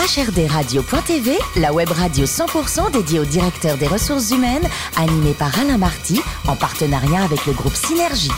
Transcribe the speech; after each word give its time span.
HRDRadio.tv, 0.00 1.36
la 1.56 1.74
web 1.74 1.90
radio 1.90 2.24
100% 2.24 2.90
dédiée 2.90 3.20
au 3.20 3.26
directeur 3.26 3.76
des 3.76 3.86
ressources 3.86 4.30
humaines, 4.30 4.66
animée 4.96 5.34
par 5.34 5.56
Alain 5.58 5.76
Marty, 5.76 6.22
en 6.48 6.56
partenariat 6.56 7.22
avec 7.22 7.44
le 7.44 7.52
groupe 7.52 7.74
Synergie. 7.74 8.32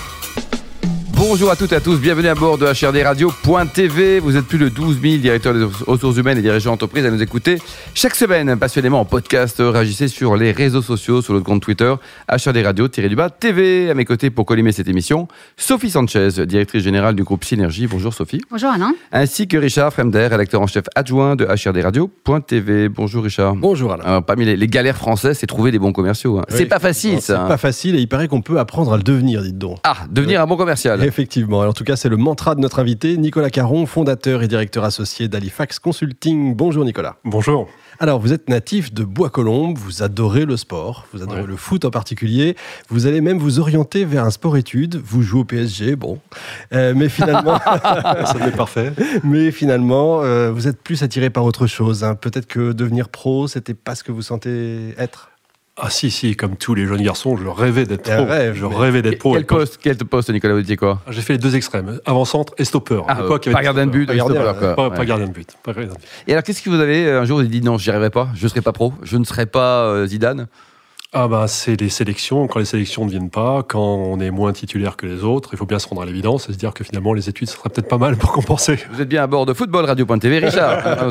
Bonjour 1.25 1.53
à 1.53 1.57
toutes 1.57 1.71
et 1.73 1.77
à 1.77 1.81
tous, 1.81 2.01
bienvenue 2.01 2.27
à 2.27 2.35
bord 2.35 2.59
de 2.59 2.67
HRD 2.67 3.05
Radio.tv. 3.07 4.19
Vous 4.19 4.37
êtes 4.37 4.45
plus 4.45 4.59
de 4.59 4.69
12 4.69 5.01
000 5.01 5.17
directeurs 5.19 5.55
des 5.55 5.63
ressources 5.87 6.17
humaines 6.17 6.37
et 6.39 6.43
dirigeants 6.43 6.73
d'entreprise 6.73 7.07
à 7.07 7.13
nous 7.13 7.23
écouter 7.23 7.59
chaque 7.95 8.17
semaine 8.17 8.59
passionnément 8.59 8.99
en 8.99 9.05
podcast. 9.05 9.59
Réagissez 9.61 10.09
sur 10.09 10.35
les 10.37 10.51
réseaux 10.51 10.83
sociaux, 10.83 11.23
sur 11.23 11.33
notre 11.35 11.47
compte 11.47 11.63
Twitter, 11.63 11.95
HRD 12.29 12.57
Radio-du-bas 12.65 13.31
TV. 13.31 13.89
À 13.89 13.95
mes 13.95 14.05
côtés 14.05 14.31
pour 14.31 14.47
collimer 14.47 14.73
cette 14.73 14.89
émission, 14.89 15.29
Sophie 15.57 15.91
Sanchez, 15.91 16.45
directrice 16.45 16.83
générale 16.83 17.15
du 17.15 17.23
groupe 17.23 17.45
Synergie. 17.45 17.87
Bonjour 17.87 18.13
Sophie. 18.13 18.43
Bonjour 18.51 18.71
Alain. 18.71 18.93
Ainsi 19.13 19.47
que 19.47 19.57
Richard 19.57 19.93
Fremder, 19.93 20.27
rédacteur 20.27 20.61
en 20.61 20.67
chef 20.67 20.87
adjoint 20.97 21.37
de 21.37 21.45
HRD 21.45 21.83
Radio.tv. 21.85 22.89
Bonjour 22.89 23.23
Richard. 23.23 23.55
Bonjour 23.55 23.93
Alain. 23.93 24.03
Alors, 24.05 24.25
parmi 24.25 24.45
les, 24.45 24.57
les 24.57 24.67
galères 24.67 24.97
françaises, 24.97 25.39
c'est 25.39 25.47
trouver 25.47 25.71
des 25.71 25.79
bons 25.79 25.93
commerciaux. 25.93 26.41
hein. 26.41 26.45
Oui. 26.51 26.57
C'est 26.59 26.67
pas 26.67 26.81
facile 26.81 27.15
Non, 27.15 27.21
ça. 27.21 27.37
C'est 27.37 27.41
hein. 27.43 27.47
pas 27.47 27.59
facile 27.59 27.95
et 27.95 28.01
il 28.01 28.09
paraît 28.09 28.27
qu'on 28.27 28.43
peut 28.43 28.59
apprendre 28.59 28.93
à 28.93 28.97
le 28.97 29.05
devenir, 29.05 29.43
dites 29.43 29.59
donc. 29.59 29.79
Ah, 29.85 29.99
devenir 30.11 30.43
un 30.43 30.47
bon 30.49 30.57
commercial. 30.57 31.12
Effectivement. 31.17 31.61
Alors, 31.61 31.73
en 31.73 31.75
tout 31.75 31.85
cas, 31.85 31.95
c'est 31.95 32.09
le 32.09 32.17
mantra 32.17 32.55
de 32.55 32.61
notre 32.61 32.79
invité, 32.79 33.19
Nicolas 33.19 33.51
Caron, 33.51 33.85
fondateur 33.85 34.43
et 34.43 34.49
directeur 34.49 34.83
associé 34.83 35.29
d'Halifax 35.29 35.79
Consulting. 35.79 36.55
Bonjour 36.57 36.87
Nicolas. 36.87 37.17
Bonjour. 37.27 37.69
Alors, 38.01 38.19
vous 38.19 38.33
êtes 38.33 38.49
natif 38.49 38.95
de 38.95 39.05
Bois-Colombes, 39.05 39.77
vous 39.77 40.03
adorez 40.03 40.47
le 40.47 40.57
sport, 40.57 41.05
vous 41.13 41.23
adorez 41.23 41.43
Ouais. 41.43 41.47
le 41.47 41.57
foot 41.57 41.85
en 41.85 41.91
particulier, 41.91 42.57
vous 42.89 43.07
allez 43.07 43.21
même 43.21 43.37
vous 43.37 43.61
orienter 43.61 44.07
vers 44.07 44.25
un 44.25 44.31
sport-études, 44.31 44.97
vous 45.05 45.21
jouez 45.21 45.41
au 45.41 45.45
PSG, 45.45 45.97
bon. 45.97 46.19
Euh, 46.73 46.95
mais 46.97 47.11
finalement, 47.11 47.59
Ça 48.25 48.35
m'est 48.41 48.51
parfait. 48.57 48.93
mais 49.23 49.51
finalement 49.51 50.23
euh, 50.23 50.51
vous 50.51 50.67
êtes 50.67 50.81
plus 50.83 51.03
attiré 51.03 51.29
par 51.29 51.45
autre 51.45 51.67
chose. 51.67 52.05
hein. 52.05 52.15
Peut-être 52.15 52.47
que 52.47 52.73
devenir 52.73 53.11
pro, 53.11 53.49
c'était 53.49 53.75
pas 53.75 53.95
ce 53.95 54.03
que 54.03 54.13
vous 54.13 54.23
sentez 54.23 54.95
être? 54.97 55.29
Ah 55.85 55.91
si, 55.91 56.13
si, 56.13 56.37
comme 56.37 56.57
tous 56.57 56.77
les 56.77 56.87
jeunes 56.87 57.03
garçons, 57.03 57.37
je 57.37 57.45
rêvais 57.45 57.87
d'être 57.87 58.05
pro. 58.05 58.25
rêve, 58.25 58.55
je 58.55 58.65
rêvais 58.65 59.03
d'être 59.03 59.19
pro. 59.19 59.33
Quel 59.35 59.47
poste, 59.47 59.81
quel 59.83 59.97
poste, 59.97 60.31
Nicolas, 60.31 60.63
quoi? 60.77 61.03
J'ai 61.11 61.23
fait 61.23 61.33
les 61.33 61.41
deux 61.41 61.57
extrêmes, 61.57 61.99
avant-centre 62.07 62.55
et 62.57 62.65
stopper. 62.65 63.01
Ah, 63.09 63.17
pas 63.17 63.63
gardien 63.63 63.87
de 63.87 63.91
but, 63.91 64.07
Pas 64.07 64.15
gardien, 64.15 65.27
de 65.27 65.33
but. 65.33 65.57
Et 66.29 66.33
alors, 66.33 66.45
qu'est-ce 66.45 66.63
qui 66.63 66.69
vous 66.69 66.79
avez 66.79 67.11
un 67.11 67.25
jour 67.25 67.39
vous 67.39 67.43
avez 67.43 67.51
dit 67.51 67.63
non, 67.63 67.79
j'y 67.79 67.91
arriverai 67.91 68.11
pas, 68.11 68.29
je 68.37 68.47
serai 68.47 68.61
pas 68.61 68.71
pro, 68.71 68.93
je 69.03 69.17
ne 69.17 69.25
serai 69.25 69.47
pas 69.47 69.87
euh, 69.87 70.07
Zidane? 70.07 70.47
Ah 71.15 71.29
bah 71.29 71.47
c'est 71.47 71.79
les 71.79 71.91
sélections. 71.91 72.47
Quand 72.47 72.59
les 72.59 72.65
sélections 72.65 73.05
ne 73.05 73.11
viennent 73.11 73.29
pas, 73.29 73.63
quand 73.69 73.79
on 73.85 74.19
est 74.19 74.31
moins 74.31 74.55
titulaire 74.55 74.97
que 74.97 75.05
les 75.05 75.23
autres, 75.25 75.51
il 75.53 75.59
faut 75.59 75.67
bien 75.67 75.79
se 75.79 75.87
rendre 75.87 76.01
à 76.01 76.07
l'évidence 76.07 76.49
et 76.49 76.55
se 76.55 76.57
dire 76.57 76.73
que 76.73 76.85
finalement 76.85 77.13
les 77.13 77.29
études 77.29 77.51
ce 77.51 77.57
serait 77.59 77.69
peut-être 77.69 77.89
pas 77.89 77.99
mal 77.99 78.17
pour 78.17 78.33
compenser. 78.33 78.79
Vous 78.91 79.03
êtes 79.03 79.11
bien 79.11 79.23
à 79.23 79.27
bord 79.27 79.45
de 79.45 79.53
Football 79.53 79.85
Radio.tv, 79.85 80.39
Richard. 80.39 80.83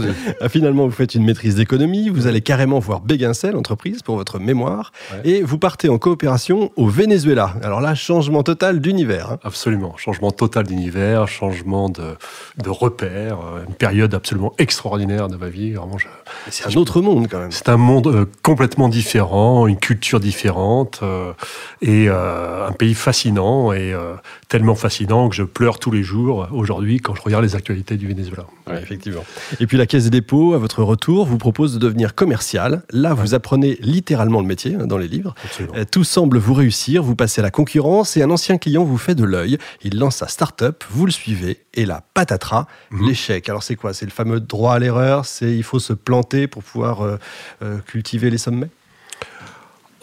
Ah, 0.41 0.49
Finalement, 0.49 0.85
vous 0.85 0.91
faites 0.91 1.13
une 1.13 1.23
maîtrise 1.23 1.53
d'économie, 1.55 2.09
vous 2.09 2.25
allez 2.25 2.41
carrément 2.41 2.79
voir 2.79 3.01
Béguincel, 3.01 3.55
entreprise, 3.55 4.01
pour 4.01 4.15
votre 4.15 4.39
mémoire, 4.39 4.91
Ouais. 5.13 5.29
et 5.29 5.43
vous 5.43 5.59
partez 5.59 5.87
en 5.89 5.99
coopération 5.99 6.71
au 6.77 6.87
Venezuela. 6.87 7.53
Alors 7.61 7.79
là, 7.79 7.93
changement 7.93 8.41
total 8.41 8.79
d'univers. 8.79 9.33
hein. 9.33 9.39
Absolument. 9.43 9.95
Changement 9.97 10.31
total 10.31 10.65
d'univers, 10.65 11.27
changement 11.27 11.89
de, 11.89 12.15
de 12.63 12.69
repères, 12.71 13.37
euh, 13.39 13.65
une 13.67 13.75
période 13.75 14.15
absolument 14.15 14.53
extraordinaire 14.57 15.27
de 15.27 15.35
ma 15.37 15.49
vie. 15.49 15.73
Vraiment, 15.73 15.97
je- 15.99 16.07
C'est 16.49 16.65
un 16.75 16.79
autre 16.79 17.01
monde 17.01 17.27
quand 17.29 17.39
même. 17.39 17.51
C'est 17.51 17.69
un 17.69 17.77
monde 17.77 18.07
euh, 18.07 18.25
complètement 18.41 18.89
différent, 18.89 19.67
une 19.67 19.77
culture 19.77 19.90
différente 19.95 20.99
euh, 21.03 21.33
et 21.81 22.07
euh, 22.09 22.67
un 22.67 22.71
pays 22.71 22.93
fascinant 22.93 23.73
et 23.73 23.93
euh, 23.93 24.13
tellement 24.47 24.75
fascinant 24.75 25.29
que 25.29 25.35
je 25.35 25.43
pleure 25.43 25.79
tous 25.79 25.91
les 25.91 26.03
jours 26.03 26.47
aujourd'hui 26.51 26.99
quand 26.99 27.15
je 27.15 27.21
regarde 27.21 27.43
les 27.43 27.55
actualités 27.55 27.97
du 27.97 28.07
Venezuela. 28.07 28.45
Ouais, 28.67 28.81
effectivement. 28.81 29.23
Et 29.59 29.67
puis 29.67 29.77
la 29.77 29.85
Caisse 29.85 30.05
des 30.05 30.09
dépôts, 30.09 30.53
à 30.53 30.57
votre 30.57 30.83
retour, 30.83 31.25
vous 31.25 31.37
propose 31.37 31.73
de 31.73 31.79
devenir 31.79 32.15
commercial. 32.15 32.83
Là, 32.91 33.13
vous 33.13 33.33
apprenez 33.33 33.77
littéralement 33.81 34.41
le 34.41 34.47
métier 34.47 34.75
hein, 34.75 34.87
dans 34.87 34.97
les 34.97 35.07
livres. 35.07 35.33
Absolument. 35.43 35.73
Tout 35.91 36.03
semble 36.03 36.37
vous 36.37 36.53
réussir, 36.53 37.03
vous 37.03 37.15
passez 37.15 37.41
à 37.41 37.43
la 37.43 37.51
concurrence 37.51 38.17
et 38.17 38.23
un 38.23 38.29
ancien 38.29 38.57
client 38.57 38.83
vous 38.83 38.97
fait 38.97 39.15
de 39.15 39.23
l'œil. 39.23 39.57
Il 39.83 39.97
lance 39.97 40.17
sa 40.17 40.27
start-up, 40.27 40.83
vous 40.89 41.05
le 41.05 41.11
suivez 41.11 41.59
et 41.73 41.85
la 41.85 42.03
patatras, 42.13 42.67
Mhm. 42.91 43.07
l'échec. 43.07 43.49
Alors 43.49 43.63
c'est 43.63 43.75
quoi? 43.75 43.93
C'est 43.93 44.05
le 44.05 44.11
fameux 44.11 44.39
droit 44.39 44.73
à 44.75 44.79
l'erreur? 44.79 45.25
C'est 45.25 45.55
il 45.55 45.63
faut 45.63 45.79
se 45.79 45.93
planter 45.93 46.47
pour 46.47 46.63
pouvoir 46.63 47.01
euh, 47.01 47.17
euh, 47.63 47.77
cultiver 47.85 48.29
les 48.29 48.37
sommets? 48.37 48.69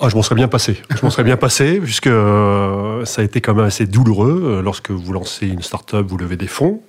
Ah, 0.00 0.08
je 0.08 0.14
m'en 0.14 0.22
serais 0.22 0.36
bien 0.36 0.46
passé. 0.46 0.80
Je 0.90 1.02
m'en 1.02 1.10
serais 1.10 1.24
bien 1.24 1.36
passé 1.36 1.80
puisque 1.82 2.06
euh, 2.06 3.04
ça 3.04 3.20
a 3.22 3.24
été 3.24 3.40
quand 3.40 3.54
même 3.54 3.64
assez 3.64 3.84
douloureux. 3.86 4.42
Euh, 4.58 4.62
Lorsque 4.62 4.90
vous 4.90 5.12
lancez 5.12 5.48
une 5.48 5.62
start-up, 5.62 6.06
vous 6.08 6.16
levez 6.16 6.36
des 6.36 6.46
fonds. 6.46 6.82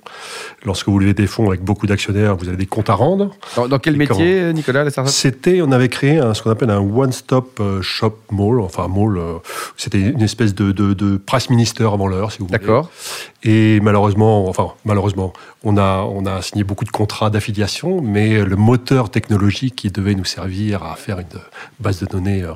Lorsque 0.64 0.88
vous 0.88 0.98
levez 0.98 1.14
des 1.14 1.26
fonds 1.26 1.48
avec 1.48 1.62
beaucoup 1.62 1.86
d'actionnaires, 1.88 2.36
vous 2.36 2.46
avez 2.48 2.56
des 2.56 2.66
comptes 2.66 2.88
à 2.90 2.94
rendre. 2.94 3.30
Dans, 3.56 3.66
dans 3.66 3.78
quel 3.78 3.94
Et 3.94 3.98
métier, 3.98 4.52
Nicolas, 4.52 4.84
la 4.84 4.90
startup? 4.90 5.12
C'était, 5.12 5.60
on 5.62 5.72
avait 5.72 5.88
créé 5.88 6.18
un- 6.18 6.34
ce 6.34 6.42
qu'on 6.42 6.50
appelle 6.50 6.70
un 6.70 6.78
one-stop 6.80 7.58
euh, 7.60 7.82
shop 7.82 8.16
mall, 8.30 8.60
enfin 8.60 8.86
mall. 8.86 9.18
euh, 9.18 9.38
C'était 9.76 10.00
une 10.00 10.22
espèce 10.22 10.54
de, 10.54 10.70
de, 10.70 10.92
de 10.94 11.16
price 11.16 11.50
minister 11.50 11.84
avant 11.92 12.06
l'heure, 12.06 12.30
si 12.30 12.38
vous 12.38 12.46
voulez. 12.46 12.58
D'accord. 12.58 12.90
Et 13.42 13.80
malheureusement, 13.80 14.48
enfin 14.48 14.68
malheureusement, 14.84 15.32
on 15.64 15.78
a 15.78 16.02
on 16.02 16.26
a 16.26 16.42
signé 16.42 16.62
beaucoup 16.62 16.84
de 16.84 16.90
contrats 16.90 17.30
d'affiliation, 17.30 18.02
mais 18.02 18.44
le 18.44 18.54
moteur 18.56 19.10
technologique 19.10 19.76
qui 19.76 19.90
devait 19.90 20.14
nous 20.14 20.26
servir 20.26 20.82
à 20.84 20.94
faire 20.96 21.18
une 21.20 21.26
base 21.80 22.00
de 22.00 22.06
données 22.06 22.42
euh, 22.42 22.52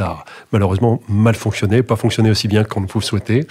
a 0.00 0.24
malheureusement 0.52 1.00
mal 1.08 1.34
fonctionné, 1.34 1.82
pas 1.82 1.96
fonctionné 1.96 2.30
aussi 2.30 2.48
bien 2.48 2.64
qu'on 2.64 2.80
ne 2.80 2.86
pouvait 2.86 3.04
souhaiter, 3.04 3.46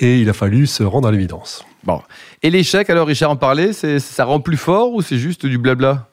et 0.00 0.18
il 0.18 0.28
a 0.28 0.32
fallu 0.32 0.66
se 0.66 0.82
rendre 0.82 1.08
à 1.08 1.12
l'évidence. 1.12 1.64
Bon. 1.84 2.00
Et 2.42 2.50
l'échec, 2.50 2.88
alors, 2.88 3.06
Richard 3.06 3.30
en 3.30 3.36
parlait, 3.36 3.72
ça 3.72 4.24
rend 4.24 4.40
plus 4.40 4.56
fort 4.56 4.92
ou 4.92 5.02
c'est 5.02 5.18
juste 5.18 5.46
du 5.46 5.58
blabla? 5.58 6.08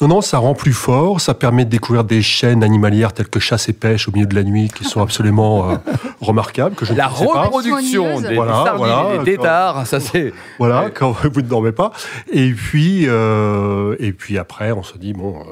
Non, 0.00 0.08
non, 0.08 0.20
ça 0.20 0.38
rend 0.38 0.54
plus 0.54 0.72
fort, 0.72 1.20
ça 1.20 1.34
permet 1.34 1.64
de 1.64 1.70
découvrir 1.70 2.02
des 2.04 2.20
chaînes 2.20 2.64
animalières 2.64 3.12
telles 3.12 3.28
que 3.28 3.38
chasse 3.38 3.68
et 3.68 3.72
pêche 3.72 4.08
au 4.08 4.12
milieu 4.12 4.26
de 4.26 4.34
la 4.34 4.42
nuit 4.42 4.68
qui 4.68 4.82
sont 4.84 5.00
absolument 5.00 5.70
euh, 5.70 5.76
remarquables, 6.20 6.74
que 6.74 6.84
je 6.84 6.92
ne 6.92 6.98
La 6.98 7.04
pas. 7.04 7.10
reproduction 7.10 8.04
Soigneuse. 8.04 8.28
des, 8.28 8.34
Voilà, 8.34 8.52
sardines 8.64 8.76
voilà, 8.76 9.14
et 9.14 9.18
des 9.18 9.36
têtards, 9.36 9.86
ça 9.86 10.00
c'est... 10.00 10.32
Voilà, 10.58 10.90
quand 10.90 11.12
vous 11.12 11.40
ne 11.40 11.46
dormez 11.46 11.70
pas. 11.72 11.92
Et 12.32 12.50
puis, 12.52 13.04
euh, 13.06 13.94
et 14.00 14.12
puis 14.12 14.36
après, 14.36 14.72
on 14.72 14.82
se 14.82 14.98
dit 14.98 15.12
bon, 15.12 15.36
euh, 15.40 15.42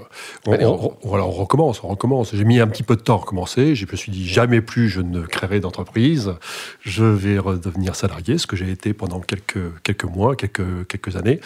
on, 0.47 0.53
Allez, 0.53 0.65
on- 0.67 0.87
on- 0.87 0.97
voilà, 1.05 1.25
on 1.25 1.31
recommence, 1.31 1.83
on 1.85 1.89
recommence. 1.89 2.35
J'ai 2.35 2.45
mis 2.45 2.59
un 2.59 2.67
petit 2.67 2.83
peu 2.83 2.97
de 2.97 3.01
temps 3.03 3.15
à 3.15 3.19
recommencer. 3.21 3.75
Je 3.77 3.87
me 3.91 3.97
suis 3.97 4.11
dit 4.11 4.29
jamais 4.29 4.61
plus 4.61 4.89
je 4.89 5.01
ne 5.01 5.23
créerai 5.23 5.61
d'entreprise. 5.61 6.33
Je 6.81 7.05
vais 7.05 7.39
redevenir 7.39 7.95
salarié, 7.95 8.39
ce 8.39 8.47
que 8.49 8.57
j'ai 8.57 8.71
été 8.71 8.93
pendant 8.93 9.21
quelques 9.21 9.61
quelques 9.85 10.05
mois, 10.05 10.35
quelques 10.35 10.87
quelques 10.89 11.17
années. 11.17 11.41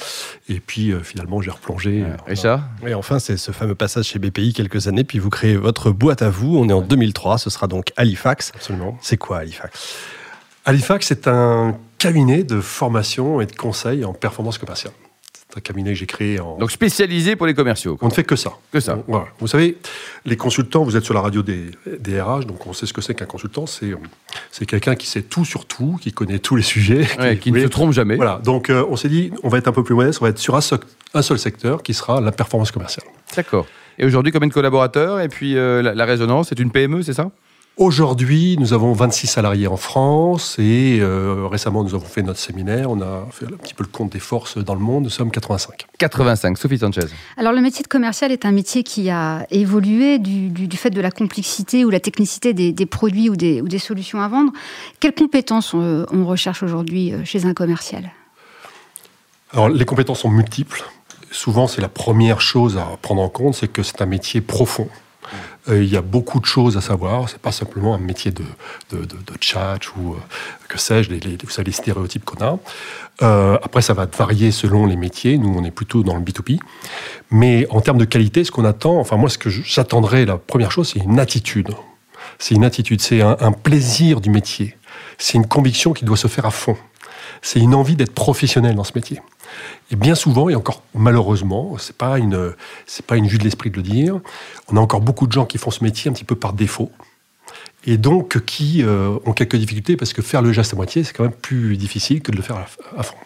Et 0.48 0.60
puis 0.60 0.92
euh, 0.92 1.00
finalement, 1.00 1.40
j'ai 1.42 1.50
replongé. 1.50 2.02
euh, 2.02 2.16
Richard 2.26 2.62
Et 2.86 2.94
enfin, 2.94 3.18
c'est 3.18 3.36
ce 3.36 3.50
fameux 3.50 3.74
passage 3.74 4.06
chez 4.06 4.18
BPI 4.18 4.52
quelques 4.52 4.86
années, 4.86 5.02
puis 5.02 5.18
vous 5.18 5.30
créez 5.30 5.56
votre 5.56 5.90
boîte 5.90 6.22
à 6.22 6.30
vous. 6.30 6.56
On 6.56 6.68
est 6.68 6.72
en 6.72 6.82
2003, 6.82 7.38
ce 7.38 7.50
sera 7.50 7.66
donc 7.66 7.92
Halifax. 7.96 8.52
Absolument. 8.54 8.96
C'est 9.00 9.16
quoi 9.16 9.38
Halifax? 9.38 9.96
Halifax, 10.64 11.06
c'est 11.08 11.26
un 11.26 11.76
cabinet 11.98 12.44
de 12.44 12.60
formation 12.60 13.40
et 13.40 13.46
de 13.46 13.54
conseil 13.54 14.04
en 14.04 14.12
performance 14.12 14.58
commerciale. 14.58 14.92
C'est 15.48 15.58
un 15.58 15.60
cabinet 15.60 15.92
que 15.92 15.98
j'ai 15.98 16.06
créé 16.06 16.40
en. 16.40 16.58
Donc 16.58 16.70
spécialisé 16.72 17.36
pour 17.36 17.46
les 17.46 17.54
commerciaux. 17.54 17.96
quoi. 17.96 18.06
on 18.06 18.08
ne 18.08 18.14
fait 18.14 18.24
que 18.24 18.34
ça. 18.34 18.54
Que 18.72 18.80
ça. 18.80 18.98
Voilà. 19.06 19.26
Vous 19.38 19.46
savez, 19.46 19.76
les 20.24 20.36
consultants, 20.36 20.82
vous 20.82 20.96
êtes 20.96 21.04
sur 21.04 21.14
la 21.14 21.20
radio 21.20 21.42
des, 21.42 21.70
des 22.00 22.20
RH, 22.20 22.46
donc 22.46 22.66
on 22.66 22.72
sait 22.72 22.84
ce 22.86 22.92
que 22.92 23.00
c'est 23.00 23.14
qu'un 23.14 23.26
consultant. 23.26 23.64
C'est 23.66 23.92
euh, 23.92 23.96
c'est 24.50 24.66
quelqu'un 24.66 24.96
qui 24.96 25.06
sait 25.06 25.22
tout 25.22 25.44
sur 25.44 25.64
tout, 25.66 25.98
qui 26.00 26.12
connaît 26.12 26.40
tous 26.40 26.56
les 26.56 26.62
sujets. 26.74 27.06
Ouais, 27.20 27.38
qui 27.38 27.52
ne 27.52 27.56
oui. 27.58 27.62
se 27.62 27.68
trompe 27.68 27.92
jamais. 27.92 28.16
Voilà. 28.16 28.40
Donc 28.42 28.70
euh, 28.70 28.84
on 28.90 28.96
s'est 28.96 29.08
dit, 29.08 29.30
on 29.44 29.48
va 29.48 29.58
être 29.58 29.68
un 29.68 29.72
peu 29.72 29.84
plus 29.84 29.94
modeste, 29.94 30.20
on 30.20 30.24
va 30.24 30.30
être 30.30 30.38
sur 30.38 30.56
un, 30.56 30.60
seul- 30.60 30.80
un 31.14 31.22
seul 31.22 31.38
secteur 31.38 31.82
qui 31.84 31.94
sera 31.94 32.20
la 32.20 32.32
performance 32.32 32.72
commerciale. 32.72 33.06
D'accord. 33.36 33.66
Et 33.98 34.04
aujourd'hui, 34.04 34.32
combien 34.32 34.48
de 34.48 34.52
collaborateurs? 34.52 35.20
Et 35.20 35.28
puis 35.28 35.56
euh, 35.56 35.80
la, 35.80 35.94
la 35.94 36.04
résonance, 36.04 36.48
c'est 36.48 36.58
une 36.58 36.70
PME, 36.72 37.02
c'est 37.02 37.14
ça? 37.14 37.30
Aujourd'hui, 37.76 38.56
nous 38.58 38.72
avons 38.72 38.94
26 38.94 39.26
salariés 39.26 39.66
en 39.66 39.76
France 39.76 40.56
et 40.58 40.98
euh, 41.02 41.46
récemment, 41.46 41.84
nous 41.84 41.94
avons 41.94 42.06
fait 42.06 42.22
notre 42.22 42.38
séminaire. 42.38 42.90
On 42.90 43.02
a 43.02 43.26
fait 43.30 43.44
un 43.44 43.48
petit 43.58 43.74
peu 43.74 43.84
le 43.84 43.90
compte 43.90 44.10
des 44.12 44.18
forces 44.18 44.56
dans 44.56 44.72
le 44.74 44.80
monde. 44.80 45.04
Nous 45.04 45.10
sommes 45.10 45.30
85. 45.30 45.84
85. 45.98 46.56
Sophie 46.56 46.78
Sanchez. 46.78 47.02
Alors 47.36 47.52
le 47.52 47.60
métier 47.60 47.82
de 47.82 47.88
commercial 47.88 48.32
est 48.32 48.46
un 48.46 48.52
métier 48.52 48.82
qui 48.82 49.10
a 49.10 49.46
évolué 49.50 50.18
du, 50.18 50.48
du- 50.48 50.68
du 50.68 50.76
fait 50.78 50.88
de 50.88 51.02
la 51.02 51.10
complexité 51.10 51.84
ou 51.84 51.90
la 51.90 52.00
technicité 52.00 52.54
des, 52.54 52.72
des 52.72 52.86
produits 52.86 53.28
ou 53.28 53.36
des, 53.36 53.60
ou 53.60 53.68
des 53.68 53.78
solutions 53.78 54.22
à 54.22 54.28
vendre. 54.28 54.52
Quelles 54.98 55.14
compétences 55.14 55.74
on, 55.74 56.06
on 56.10 56.24
recherche 56.24 56.62
aujourd'hui 56.62 57.12
euh, 57.12 57.24
chez 57.26 57.44
un 57.44 57.52
commercial? 57.52 58.10
Alors, 59.52 59.68
les 59.68 59.84
compétences 59.84 60.20
sont 60.20 60.30
multiples. 60.30 60.82
Souvent, 61.30 61.66
c'est 61.66 61.82
la 61.82 61.90
première 61.90 62.40
chose 62.40 62.78
à 62.78 62.96
prendre 63.02 63.20
en 63.20 63.28
compte, 63.28 63.54
c'est 63.54 63.68
que 63.68 63.82
c'est 63.82 64.00
un 64.00 64.06
métier 64.06 64.40
profond. 64.40 64.88
Euh, 65.68 65.82
il 65.82 65.88
y 65.88 65.96
a 65.96 66.02
beaucoup 66.02 66.40
de 66.40 66.44
choses 66.44 66.76
à 66.76 66.80
savoir. 66.80 67.28
C'est 67.28 67.40
pas 67.40 67.52
simplement 67.52 67.94
un 67.94 67.98
métier 67.98 68.30
de, 68.30 68.44
de, 68.90 69.04
de, 69.04 69.16
chat 69.40 69.78
ou 69.96 70.14
euh, 70.14 70.16
que 70.68 70.78
sais-je, 70.78 71.10
les, 71.10 71.18
vous 71.20 71.50
savez, 71.50 71.66
les 71.66 71.72
stéréotypes 71.72 72.24
qu'on 72.24 72.44
a. 72.44 72.58
Euh, 73.22 73.58
après, 73.62 73.82
ça 73.82 73.94
va 73.94 74.06
varier 74.06 74.50
selon 74.50 74.86
les 74.86 74.96
métiers. 74.96 75.38
Nous, 75.38 75.52
on 75.56 75.64
est 75.64 75.70
plutôt 75.70 76.02
dans 76.02 76.16
le 76.16 76.22
B2B. 76.22 76.58
Mais 77.30 77.66
en 77.70 77.80
termes 77.80 77.98
de 77.98 78.04
qualité, 78.04 78.44
ce 78.44 78.50
qu'on 78.50 78.64
attend, 78.64 78.98
enfin, 78.98 79.16
moi, 79.16 79.28
ce 79.28 79.38
que 79.38 79.50
j'attendrais, 79.50 80.24
la 80.24 80.38
première 80.38 80.70
chose, 80.70 80.90
c'est 80.92 81.00
une 81.00 81.18
attitude. 81.18 81.70
C'est 82.38 82.54
une 82.54 82.64
attitude, 82.64 83.00
c'est 83.00 83.22
un 83.22 83.52
plaisir 83.52 84.20
du 84.20 84.28
métier. 84.28 84.76
C'est 85.16 85.38
une 85.38 85.46
conviction 85.46 85.94
qui 85.94 86.04
doit 86.04 86.18
se 86.18 86.28
faire 86.28 86.44
à 86.44 86.50
fond. 86.50 86.76
C'est 87.40 87.60
une 87.60 87.74
envie 87.74 87.96
d'être 87.96 88.14
professionnel 88.14 88.74
dans 88.74 88.84
ce 88.84 88.92
métier. 88.94 89.20
Et 89.90 89.96
bien 89.96 90.14
souvent, 90.14 90.48
et 90.48 90.54
encore 90.54 90.82
malheureusement, 90.94 91.76
c'est 91.78 91.96
pas 91.96 92.16
pas 93.06 93.16
une 93.16 93.26
vue 93.26 93.38
de 93.38 93.44
l'esprit 93.44 93.70
de 93.70 93.76
le 93.76 93.82
dire, 93.82 94.20
on 94.68 94.76
a 94.76 94.80
encore 94.80 95.00
beaucoup 95.00 95.26
de 95.26 95.32
gens 95.32 95.46
qui 95.46 95.58
font 95.58 95.70
ce 95.70 95.84
métier 95.84 96.10
un 96.10 96.14
petit 96.14 96.24
peu 96.24 96.34
par 96.34 96.52
défaut. 96.52 96.90
Et 97.86 97.98
donc 97.98 98.44
qui 98.44 98.82
euh, 98.82 99.16
ont 99.24 99.32
quelques 99.32 99.56
difficultés 99.56 99.96
parce 99.96 100.12
que 100.12 100.20
faire 100.20 100.42
le 100.42 100.52
geste 100.52 100.72
à 100.72 100.76
moitié, 100.76 101.04
c'est 101.04 101.12
quand 101.12 101.22
même 101.22 101.32
plus 101.32 101.76
difficile 101.76 102.20
que 102.20 102.32
de 102.32 102.36
le 102.36 102.42
faire 102.42 102.56
à, 102.96 103.02
fond. 103.02 103.16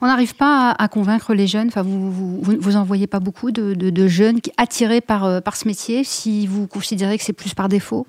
On 0.00 0.06
n'arrive 0.06 0.34
pas 0.34 0.72
à, 0.72 0.88
convaincre 0.88 1.32
les 1.32 1.46
jeunes, 1.46 1.68
enfin, 1.68 1.82
vous, 1.82 2.40
vous, 2.40 2.84
voyez 2.84 3.06
pas 3.06 3.20
beaucoup 3.20 3.52
de, 3.52 3.74
de, 3.74 4.08
jeunes 4.08 4.40
attirés 4.56 5.00
par, 5.00 5.24
euh, 5.24 5.40
par 5.40 5.56
ce 5.56 5.68
métier, 5.68 6.02
si 6.02 6.46
vous 6.46 6.66
considérez 6.66 7.18
que 7.18 7.24
c'est 7.24 7.32
plus 7.32 7.54
par 7.54 7.68
défaut? 7.68 8.06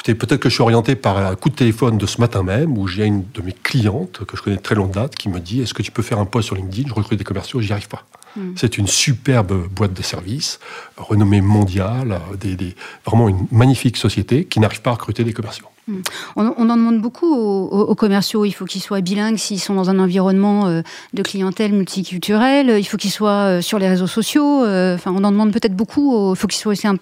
Écoutez, 0.00 0.14
peut-être 0.14 0.40
que 0.40 0.48
je 0.48 0.54
suis 0.54 0.62
orienté 0.62 0.96
par 0.96 1.18
un 1.18 1.36
coup 1.36 1.50
de 1.50 1.54
téléphone 1.54 1.98
de 1.98 2.06
ce 2.06 2.22
matin 2.22 2.42
même 2.42 2.78
où 2.78 2.88
j'ai 2.88 3.04
une 3.04 3.22
de 3.34 3.42
mes 3.42 3.52
clientes 3.52 4.24
que 4.24 4.34
je 4.34 4.40
connais 4.40 4.56
de 4.56 4.62
très 4.62 4.74
longue 4.74 4.92
date 4.92 5.14
qui 5.14 5.28
me 5.28 5.40
dit 5.40 5.60
Est-ce 5.60 5.74
que 5.74 5.82
tu 5.82 5.90
peux 5.90 6.00
faire 6.00 6.18
un 6.18 6.24
post 6.24 6.46
sur 6.46 6.56
LinkedIn? 6.56 6.88
Je 6.88 6.94
recrute 6.94 7.18
des 7.18 7.24
commerciaux, 7.24 7.60
j'y 7.60 7.70
arrive 7.70 7.88
pas. 7.88 8.06
Hmm. 8.34 8.52
C'est 8.56 8.78
une 8.78 8.86
superbe 8.86 9.68
boîte 9.68 9.92
de 9.92 10.00
services, 10.00 10.58
renommée 10.96 11.42
mondiale, 11.42 12.18
des, 12.40 12.74
vraiment 13.04 13.28
une 13.28 13.46
magnifique 13.52 13.98
société 13.98 14.46
qui 14.46 14.58
n'arrive 14.58 14.80
pas 14.80 14.88
à 14.88 14.94
recruter 14.94 15.22
des 15.22 15.34
commerciaux. 15.34 15.66
Hmm. 15.88 16.00
On, 16.36 16.46
en 16.46 16.76
demande 16.76 17.00
beaucoup 17.00 17.32
aux, 17.34 17.94
commerciaux. 17.94 18.44
Il 18.44 18.52
faut 18.52 18.64
qu'ils 18.64 18.82
soient 18.82 19.00
bilingues 19.00 19.36
s'ils 19.36 19.60
sont 19.60 19.74
dans 19.74 19.90
un 19.90 19.98
environnement 19.98 20.66
euh, 20.66 20.82
de 21.14 21.22
clientèle 21.22 21.72
multiculturelle. 21.72 22.76
Il 22.78 22.84
faut 22.84 22.96
qu'ils 22.96 23.10
soient 23.10 23.58
euh, 23.58 23.60
sur 23.60 23.78
les 23.78 23.88
réseaux 23.88 24.06
sociaux. 24.06 24.64
Euh, 24.64 24.94
enfin, 24.94 25.12
on 25.14 25.24
en 25.24 25.32
demande 25.32 25.52
peut-être 25.52 25.74
beaucoup. 25.74 26.32
Il 26.32 26.36
faut 26.36 26.46
qu'ils 26.46 26.60
soient 26.60 26.72
aussi 26.72 26.86
un, 26.86 26.96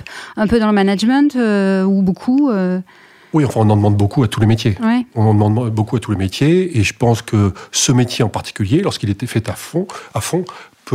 peu 0.47 0.61
dans 0.61 0.69
le 0.69 0.73
management 0.73 1.37
ou 1.87 2.03
beaucoup. 2.03 2.51
Oui, 3.35 3.45
enfin, 3.45 3.61
on 3.61 3.71
en 3.71 3.77
demande 3.77 3.97
beaucoup 3.97 4.23
à 4.23 4.29
tous 4.29 4.41
les 4.41 4.47
métiers. 4.47 4.77
On 5.15 5.23
en 5.23 5.35
demande 5.35 5.71
beaucoup 5.71 5.97
à 5.97 6.01
tous 6.01 6.13
les 6.13 6.17
métiers, 6.17 6.79
et 6.79 6.83
je 6.83 6.95
pense 6.95 7.21
que 7.21 7.53
ce 7.73 7.93
métier 7.93 8.25
en 8.25 8.31
particulier, 8.31 8.81
lorsqu'il 8.81 9.11
était 9.11 9.27
fait 9.27 9.49
à 9.51 9.55
fond, 9.55 9.87
à 10.15 10.21
fond 10.21 10.45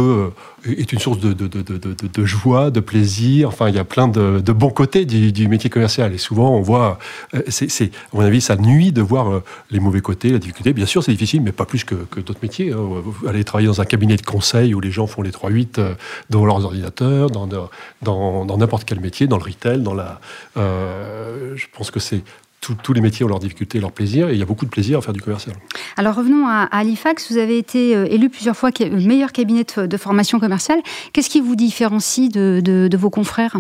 euh, 0.02 0.34
est 0.66 0.92
une 0.92 1.00
source 1.00 1.20
de, 1.20 2.26
joie, 2.26 2.72
de 2.72 2.80
plaisir. 2.80 3.50
Enfin, 3.50 3.70
il 3.70 3.76
y 3.76 3.80
a 3.80 3.84
plein 3.84 4.08
de, 4.08 4.40
bons 4.52 4.70
côtés 4.70 5.06
du, 5.06 5.48
métier 5.48 5.70
commercial. 5.70 6.14
Et 6.14 6.18
souvent, 6.18 6.56
on 6.56 6.62
voit, 6.62 7.00
euh, 7.34 7.42
à 7.42 8.16
mon 8.16 8.22
avis, 8.22 8.42
ça 8.42 8.56
nuit 8.56 8.92
de 8.92 9.02
voir 9.02 9.32
euh, 9.32 9.44
les 9.72 9.80
mauvais 9.80 10.02
côtés, 10.02 10.30
la 10.30 10.40
difficulté. 10.40 10.74
Bien 10.74 10.86
sûr, 10.86 11.04
c'est 11.04 11.12
difficile, 11.12 11.42
mais 11.42 11.52
pas 11.52 11.66
plus 11.66 11.84
que, 11.84 11.96
d'autres 12.16 12.40
métiers. 12.42 12.72
Hein. 12.72 13.04
Aller 13.28 13.44
travailler 13.44 13.68
dans 13.68 13.82
un 13.82 13.86
cabinet 13.86 14.16
de 14.16 14.26
conseil 14.26 14.74
où 14.74 14.80
les 14.80 14.92
gens 14.92 15.08
font 15.08 15.22
les 15.22 15.32
3-8 15.32 15.96
devant 16.30 16.46
leurs 16.46 16.66
ordinateurs, 16.66 17.30
dans, 17.30 17.48
dans, 18.02 18.58
n'importe 18.58 18.86
quel 18.86 19.00
métier, 19.00 19.28
dans 19.28 19.38
le 19.38 19.44
retail, 19.44 19.82
dans 19.82 19.94
la. 19.94 20.20
je 20.56 21.66
pense 21.76 21.92
que 21.92 22.00
c'est 22.00 22.24
tous 22.82 22.94
les 22.94 23.02
métiers 23.02 23.26
ont 23.26 23.30
leurs 23.30 23.40
difficultés 23.40 23.78
et 23.78 23.82
leurs 23.82 23.92
plaisirs, 23.92 24.30
et 24.30 24.34
il 24.34 24.40
y 24.40 24.42
a 24.42 24.46
beaucoup 24.46 24.66
de 24.66 24.70
plaisir 24.70 25.00
à 25.00 25.02
faire 25.02 25.14
du 25.14 25.22
commercial. 25.22 25.56
Alors 25.98 26.16
revenons 26.16 26.48
à, 26.48 26.64
Halifax, 26.72 27.32
vous 27.32 27.38
avez 27.38 27.58
été 27.58 27.96
euh, 27.96 28.06
élu 28.10 28.30
plusieurs 28.30 28.56
fois 28.56 28.72
meilleur 28.92 29.32
cabinet 29.32 29.66
de, 29.78 29.98
formation 29.98 30.40
commerciale. 30.40 30.80
Qu'est-ce 31.12 31.30
qui 31.30 31.42
vous 31.42 31.56
différencie 31.56 32.30
de, 32.30 32.98
vos 32.98 33.10
confrères? 33.10 33.58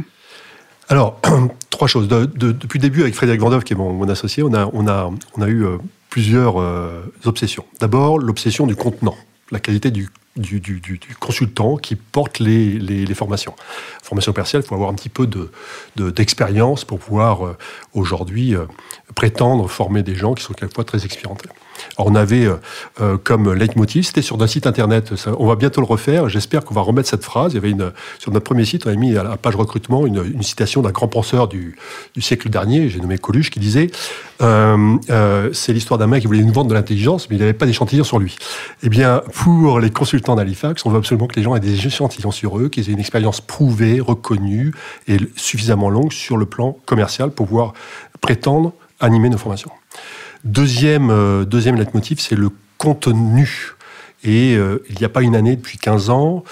Alors, 0.89 1.19
trois 1.69 1.87
choses. 1.87 2.07
depuis 2.07 2.79
le 2.79 2.81
début, 2.81 3.01
avec 3.01 3.15
Frédéric 3.15 3.41
Vandov, 3.41 3.63
qui 3.63 3.73
est 3.73 3.75
mon, 3.75 4.07
associé, 4.09 4.43
on 4.43 4.53
a, 4.53 4.69
on 4.73 4.87
a, 4.87 5.11
on 5.37 5.41
a 5.41 5.47
eu 5.47 5.65
euh, 5.65 5.77
plusieurs 6.09 6.59
euh, 6.59 7.01
obsessions. 7.25 7.65
D'abord, 7.79 8.19
l'obsession 8.19 8.67
du 8.67 8.75
contenant, 8.75 9.15
la 9.51 9.59
qualité 9.59 9.91
du 9.91 10.09
du, 10.35 10.99
consultant 11.19 11.77
qui 11.77 11.95
porte 11.95 12.39
les, 12.39 13.13
formations. 13.13 13.55
Formation 14.01 14.33
commerciale, 14.33 14.63
il 14.63 14.67
faut 14.67 14.75
avoir 14.75 14.89
un 14.89 14.95
petit 14.95 15.09
peu 15.09 15.29
d'expérience 15.95 16.81
de, 16.81 16.85
pour 16.85 16.99
pouvoir 16.99 17.45
euh, 17.45 17.57
aujourd'hui 17.93 18.55
euh, 18.55 18.65
prétendre 19.15 19.67
former 19.67 20.03
des 20.03 20.15
gens 20.15 20.33
qui 20.33 20.43
sont 20.43 20.53
quelquefois 20.53 20.83
très 20.83 21.05
expérimentés. 21.05 21.49
On 21.97 22.15
avait 22.15 22.45
euh, 22.45 22.55
euh, 23.01 23.17
comme 23.21 23.53
leitmotiv, 23.53 24.05
c'était 24.05 24.21
sur 24.21 24.41
un 24.41 24.47
site 24.47 24.67
internet, 24.67 25.13
on 25.37 25.47
va 25.47 25.55
bientôt 25.55 25.81
le 25.81 25.87
refaire, 25.87 26.29
j'espère 26.29 26.63
qu'on 26.63 26.73
va 26.73 26.81
remettre 26.81 27.09
cette 27.09 27.23
phrase. 27.23 27.53
Il 27.53 27.55
y 27.55 27.57
avait 27.57 27.71
une, 27.71 27.91
sur 28.19 28.31
notre 28.31 28.45
premier 28.45 28.65
site, 28.65 28.85
on 28.85 28.89
a 28.89 28.95
mis 28.95 29.15
à 29.17 29.23
la 29.23 29.37
page 29.37 29.55
recrutement 29.55 30.05
une, 30.05 30.41
citation 30.41 30.81
d'un 30.81 30.91
grand 30.91 31.07
penseur 31.07 31.47
du, 31.47 31.75
siècle 32.19 32.49
dernier, 32.49 32.89
j'ai 32.89 32.99
nommé 32.99 33.17
Coluche, 33.17 33.49
qui 33.49 33.59
disait 33.59 33.89
euh, 34.41 35.49
c'est 35.53 35.73
l'histoire 35.73 35.97
d'un 35.97 36.07
mec 36.07 36.21
qui 36.21 36.27
voulait 36.27 36.43
nous 36.43 36.53
vendre 36.53 36.69
de 36.69 36.73
l'intelligence, 36.73 37.29
mais 37.29 37.35
il 37.37 37.39
n'avait 37.39 37.53
pas 37.53 37.65
d'échantillon 37.65 38.03
sur 38.03 38.19
lui. 38.19 38.35
Eh 38.81 38.89
bien, 38.89 39.21
pour 39.33 39.79
les 39.79 39.89
consultants 39.89 40.35
d'Halifax, 40.35 40.85
on 40.85 40.89
veut 40.89 40.97
absolument 40.97 41.27
que 41.27 41.35
les 41.35 41.43
gens 41.43 41.55
aient 41.55 41.59
des 41.59 41.85
échantillons 41.85 42.31
sur 42.31 42.59
eux, 42.59 42.69
qu'ils 42.69 42.89
aient 42.89 42.93
une 42.93 42.99
expérience 42.99 43.41
prouvée, 43.41 43.99
reconnue 43.99 44.73
et 45.07 45.17
suffisamment 45.35 45.89
longue 45.89 46.11
sur 46.11 46.37
le 46.37 46.45
plan 46.45 46.77
commercial 46.85 47.31
pour 47.31 47.47
pouvoir 47.47 47.73
prétendre 48.21 48.73
animer 48.99 49.29
nos 49.29 49.37
formations. 49.37 49.71
Deuxième, 50.43 51.09
euh, 51.09 51.45
deuxième 51.45 51.77
leitmotiv, 51.77 52.19
c'est 52.19 52.35
le 52.35 52.49
contenu. 52.77 53.73
Et 54.25 54.55
euh, 54.55 54.83
il 54.89 54.97
n'y 54.97 55.05
a 55.05 55.09
pas 55.09 55.21
une 55.21 55.35
année 55.35 55.55
depuis 55.55 55.77
15 55.77 56.09
ans 56.09 56.43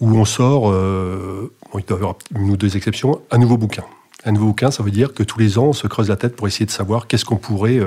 où 0.00 0.18
on 0.18 0.24
sort, 0.24 0.70
euh, 0.70 1.52
il 1.74 1.84
doit 1.84 1.98
y 1.98 2.00
avoir 2.00 2.16
une 2.34 2.50
ou 2.50 2.56
deux 2.56 2.76
exceptions, 2.76 3.20
un 3.30 3.36
nouveau 3.36 3.58
bouquin. 3.58 3.84
Un 4.24 4.32
nouveau 4.32 4.46
bouquin, 4.46 4.70
ça 4.70 4.82
veut 4.82 4.90
dire 4.90 5.12
que 5.12 5.22
tous 5.22 5.38
les 5.38 5.58
ans, 5.58 5.66
on 5.66 5.72
se 5.74 5.86
creuse 5.86 6.08
la 6.08 6.16
tête 6.16 6.34
pour 6.34 6.46
essayer 6.46 6.64
de 6.64 6.70
savoir 6.70 7.06
qu'est-ce 7.06 7.24
qu'on 7.24 7.36
pourrait 7.36 7.80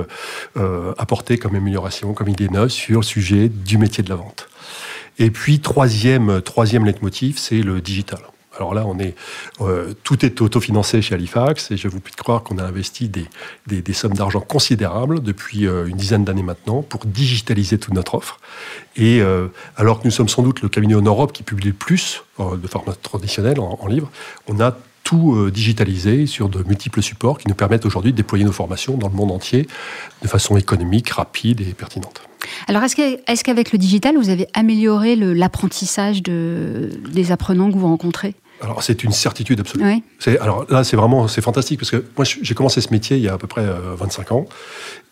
apporter 0.98 1.38
comme 1.38 1.56
amélioration, 1.56 2.14
comme 2.14 2.28
idée 2.28 2.50
neuve 2.50 2.70
sur 2.70 3.02
le 3.02 3.06
sujet 3.06 3.50
du 3.50 3.78
métier 3.78 4.04
de 4.04 4.10
la 4.10 4.16
vente. 4.16 4.48
Et 5.20 5.30
puis, 5.30 5.60
troisième, 5.60 6.42
troisième 6.42 6.86
leitmotiv, 6.86 7.38
c'est 7.38 7.62
le 7.62 7.82
digital. 7.82 8.20
Alors 8.58 8.74
là, 8.76 8.84
on 8.86 9.00
est, 9.00 9.16
euh, 9.62 9.94
tout 10.04 10.24
est 10.26 10.40
autofinancé 10.42 11.02
chez 11.02 11.16
Halifax 11.16 11.72
et 11.72 11.78
je 11.78 11.88
vous 11.88 12.00
prie 12.00 12.12
de 12.12 12.22
croire 12.22 12.44
qu'on 12.44 12.60
a 12.60 12.64
investi 12.64 13.10
des, 13.10 13.94
sommes 13.94 14.14
d'argent 14.14 14.42
considérables 14.42 15.22
depuis 15.22 15.66
euh, 15.66 15.88
une 15.88 15.98
dizaine 15.98 16.24
d'années 16.24 16.44
maintenant 16.44 16.84
pour 16.84 17.06
digitaliser 17.06 17.80
toute 17.80 17.94
notre 17.94 18.16
offre. 18.16 18.40
Et 18.96 19.22
euh, 19.22 19.48
alors 19.76 20.00
que 20.00 20.06
nous 20.06 20.12
sommes 20.12 20.30
sans 20.30 20.44
doute 20.44 20.62
le 20.62 20.70
cabinet 20.70 20.94
en 20.94 21.02
Europe 21.02 21.34
qui 21.34 21.42
publie 21.42 21.68
le 21.68 21.74
plus 21.74 22.24
de 22.40 22.68
format 22.68 22.94
traditionnel 22.94 23.60
en, 23.60 23.80
en 23.80 23.88
livre, 23.88 24.10
on 24.48 24.60
a 24.60 24.76
tout 25.04 25.50
digitalisé 25.52 26.26
sur 26.28 26.48
de 26.48 26.64
multiples 26.64 27.02
supports 27.02 27.38
qui 27.38 27.48
nous 27.48 27.56
permettent 27.56 27.86
aujourd'hui 27.86 28.12
de 28.12 28.18
déployer 28.18 28.46
nos 28.46 28.54
formations 28.54 28.98
dans 28.98 29.10
le 29.10 29.14
monde 29.14 29.32
entier 29.32 29.68
de 30.22 30.28
façon 30.28 30.56
économique, 30.58 31.10
rapide 31.10 31.62
et 31.62 31.74
pertinente. 31.74 32.22
Alors, 32.68 32.84
est-ce 32.84 33.44
qu'avec 33.44 33.72
le 33.72 33.78
digital, 33.78 34.16
vous 34.18 34.30
avez 34.30 34.48
amélioré 34.54 35.16
l'apprentissage 35.16 36.24
de, 36.24 36.90
des 37.12 37.32
apprenants 37.32 37.72
que 37.72 37.78
vous 37.78 37.88
rencontrez? 37.88 38.36
Alors 38.64 38.82
c'est 38.82 39.04
une 39.04 39.12
certitude 39.12 39.60
absolue. 39.60 40.02
C'est 40.20 40.40
alors 40.40 40.66
là 40.70 40.84
c'est 40.84 40.96
vraiment 40.96 41.28
c'est 41.28 41.42
fantastique 41.42 41.80
parce 41.80 41.92
que 41.92 42.04
moi 42.18 42.26
j'ai 42.26 42.56
commencé 42.56 42.80
ce 42.82 42.92
métier 42.92 43.18
il 43.18 43.24
y 43.24 43.28
a 43.28 43.34
à 43.34 43.38
peu 43.38 43.48
près 43.48 43.66
25 43.66 44.32
euh, 44.32 44.36
ans 44.36 44.46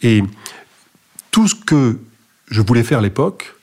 et 0.01 0.23
tout 1.31 1.47
ce 1.47 1.55
que 1.55 1.99
je 2.49 2.61
voulais 2.61 2.83
faire 2.83 2.99
à 2.99 3.01
l'époque 3.01 3.53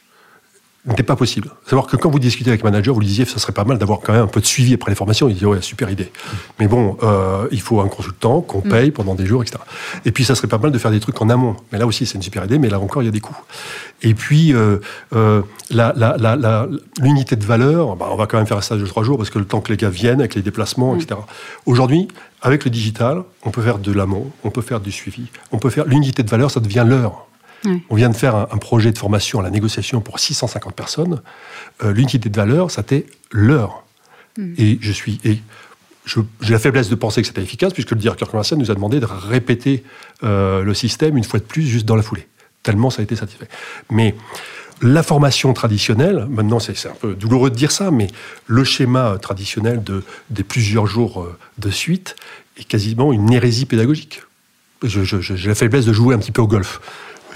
n'était 0.86 1.02
pas 1.02 1.16
possible. 1.16 1.50
Savoir 1.66 1.86
que 1.86 1.96
quand 1.96 2.10
vous 2.10 2.18
discutez 2.18 2.50
avec 2.50 2.62
un 2.62 2.70
manager, 2.70 2.94
vous 2.94 3.00
lui 3.00 3.06
disiez 3.06 3.24
que 3.24 3.30
ça 3.30 3.38
serait 3.38 3.52
pas 3.52 3.64
mal 3.64 3.78
d'avoir 3.78 4.00
quand 4.00 4.12
même 4.12 4.22
un 4.22 4.28
peu 4.28 4.40
de 4.40 4.46
suivi 4.46 4.74
après 4.74 4.90
les 4.90 4.94
formations. 4.94 5.28
Il 5.28 5.36
dit 5.36 5.44
ouais, 5.44 5.60
super 5.60 5.90
idée. 5.90 6.10
Mais 6.58 6.68
bon, 6.68 6.96
euh, 7.02 7.46
il 7.50 7.60
faut 7.60 7.80
un 7.80 7.88
consultant 7.88 8.40
qu'on 8.40 8.60
mm. 8.60 8.70
paye 8.70 8.90
pendant 8.90 9.14
des 9.14 9.26
jours, 9.26 9.42
etc. 9.42 9.58
Et 10.04 10.12
puis 10.12 10.24
ça 10.24 10.34
serait 10.34 10.48
pas 10.48 10.58
mal 10.58 10.70
de 10.70 10.78
faire 10.78 10.90
des 10.90 11.00
trucs 11.00 11.20
en 11.20 11.28
amont. 11.28 11.56
Mais 11.72 11.78
là 11.78 11.86
aussi, 11.86 12.06
c'est 12.06 12.14
une 12.14 12.22
super 12.22 12.44
idée, 12.44 12.58
mais 12.58 12.70
là 12.70 12.80
encore, 12.80 13.02
il 13.02 13.06
y 13.06 13.08
a 13.08 13.12
des 13.12 13.20
coûts. 13.20 13.36
Et 14.02 14.14
puis, 14.14 14.54
euh, 14.54 14.78
euh, 15.14 15.42
l'unité 17.00 17.36
de 17.36 17.44
valeur, 17.44 17.96
bah, 17.96 18.08
on 18.10 18.16
va 18.16 18.26
quand 18.26 18.38
même 18.38 18.46
faire 18.46 18.58
un 18.58 18.62
stage 18.62 18.80
de 18.80 18.86
trois 18.86 19.02
jours 19.02 19.16
parce 19.16 19.30
que 19.30 19.38
le 19.38 19.44
temps 19.44 19.60
que 19.60 19.72
les 19.72 19.76
gars 19.76 19.90
viennent 19.90 20.20
avec 20.20 20.34
les 20.36 20.42
déplacements, 20.42 20.94
mm. 20.94 21.00
etc. 21.00 21.20
Aujourd'hui, 21.66 22.08
avec 22.40 22.64
le 22.64 22.70
digital, 22.70 23.24
on 23.44 23.50
peut 23.50 23.62
faire 23.62 23.78
de 23.78 23.92
l'amont, 23.92 24.30
on 24.44 24.50
peut 24.50 24.62
faire 24.62 24.80
du 24.80 24.92
suivi, 24.92 25.26
on 25.50 25.58
peut 25.58 25.70
faire 25.70 25.86
l'unité 25.86 26.22
de 26.22 26.30
valeur, 26.30 26.50
ça 26.50 26.60
devient 26.60 26.84
l'heure. 26.86 27.27
On 27.90 27.96
vient 27.96 28.08
de 28.08 28.16
faire 28.16 28.34
un, 28.36 28.58
projet 28.58 28.92
de 28.92 28.98
formation 28.98 29.40
à 29.40 29.42
la 29.42 29.50
négociation 29.50 30.00
pour 30.00 30.18
650 30.18 30.74
personnes. 30.74 31.22
Euh, 31.82 31.92
l'unité 31.92 32.18
de 32.18 32.36
valeur, 32.36 32.70
c'était 32.70 33.06
l'heure. 33.32 33.84
Hmm. 34.36 34.54
Et 34.58 34.78
je 34.80 34.92
suis. 34.92 35.20
Et 35.24 35.38
j'ai 36.40 36.52
la 36.52 36.58
faiblesse 36.58 36.88
de 36.88 36.94
penser 36.94 37.20
que 37.20 37.26
c'était 37.26 37.42
efficace, 37.42 37.72
puisque 37.72 37.90
le 37.90 37.98
directeur 37.98 38.30
commercial 38.30 38.58
nous 38.58 38.70
a 38.70 38.74
demandé 38.74 39.00
de 39.00 39.06
répéter 39.06 39.84
euh, 40.22 40.62
le 40.62 40.74
système 40.74 41.16
une 41.16 41.24
fois 41.24 41.40
de 41.40 41.44
plus, 41.44 41.66
juste 41.66 41.84
dans 41.84 41.96
la 41.96 42.02
foulée. 42.02 42.26
Tellement 42.62 42.90
ça 42.90 43.00
a 43.00 43.02
été 43.02 43.16
satisfait. 43.16 43.48
Mais 43.90 44.14
la 44.80 45.02
formation 45.02 45.52
traditionnelle, 45.52 46.26
maintenant 46.30 46.60
c'est 46.60 46.86
un 46.86 46.94
peu 46.98 47.14
douloureux 47.14 47.50
de 47.50 47.56
dire 47.56 47.72
ça, 47.72 47.90
mais 47.90 48.06
le 48.46 48.64
schéma 48.64 49.18
traditionnel 49.20 49.82
de, 49.82 50.02
des 50.30 50.44
plusieurs 50.44 50.86
jours 50.86 51.22
euh, 51.22 51.36
de 51.58 51.70
suite 51.70 52.16
est 52.56 52.64
quasiment 52.64 53.12
une 53.12 53.32
hérésie 53.32 53.66
pédagogique. 53.66 54.22
J'ai 54.82 55.48
la 55.48 55.54
faiblesse 55.54 55.84
de 55.84 55.92
jouer 55.92 56.14
un 56.14 56.18
petit 56.18 56.32
peu 56.32 56.40
au 56.40 56.46
golf 56.46 56.80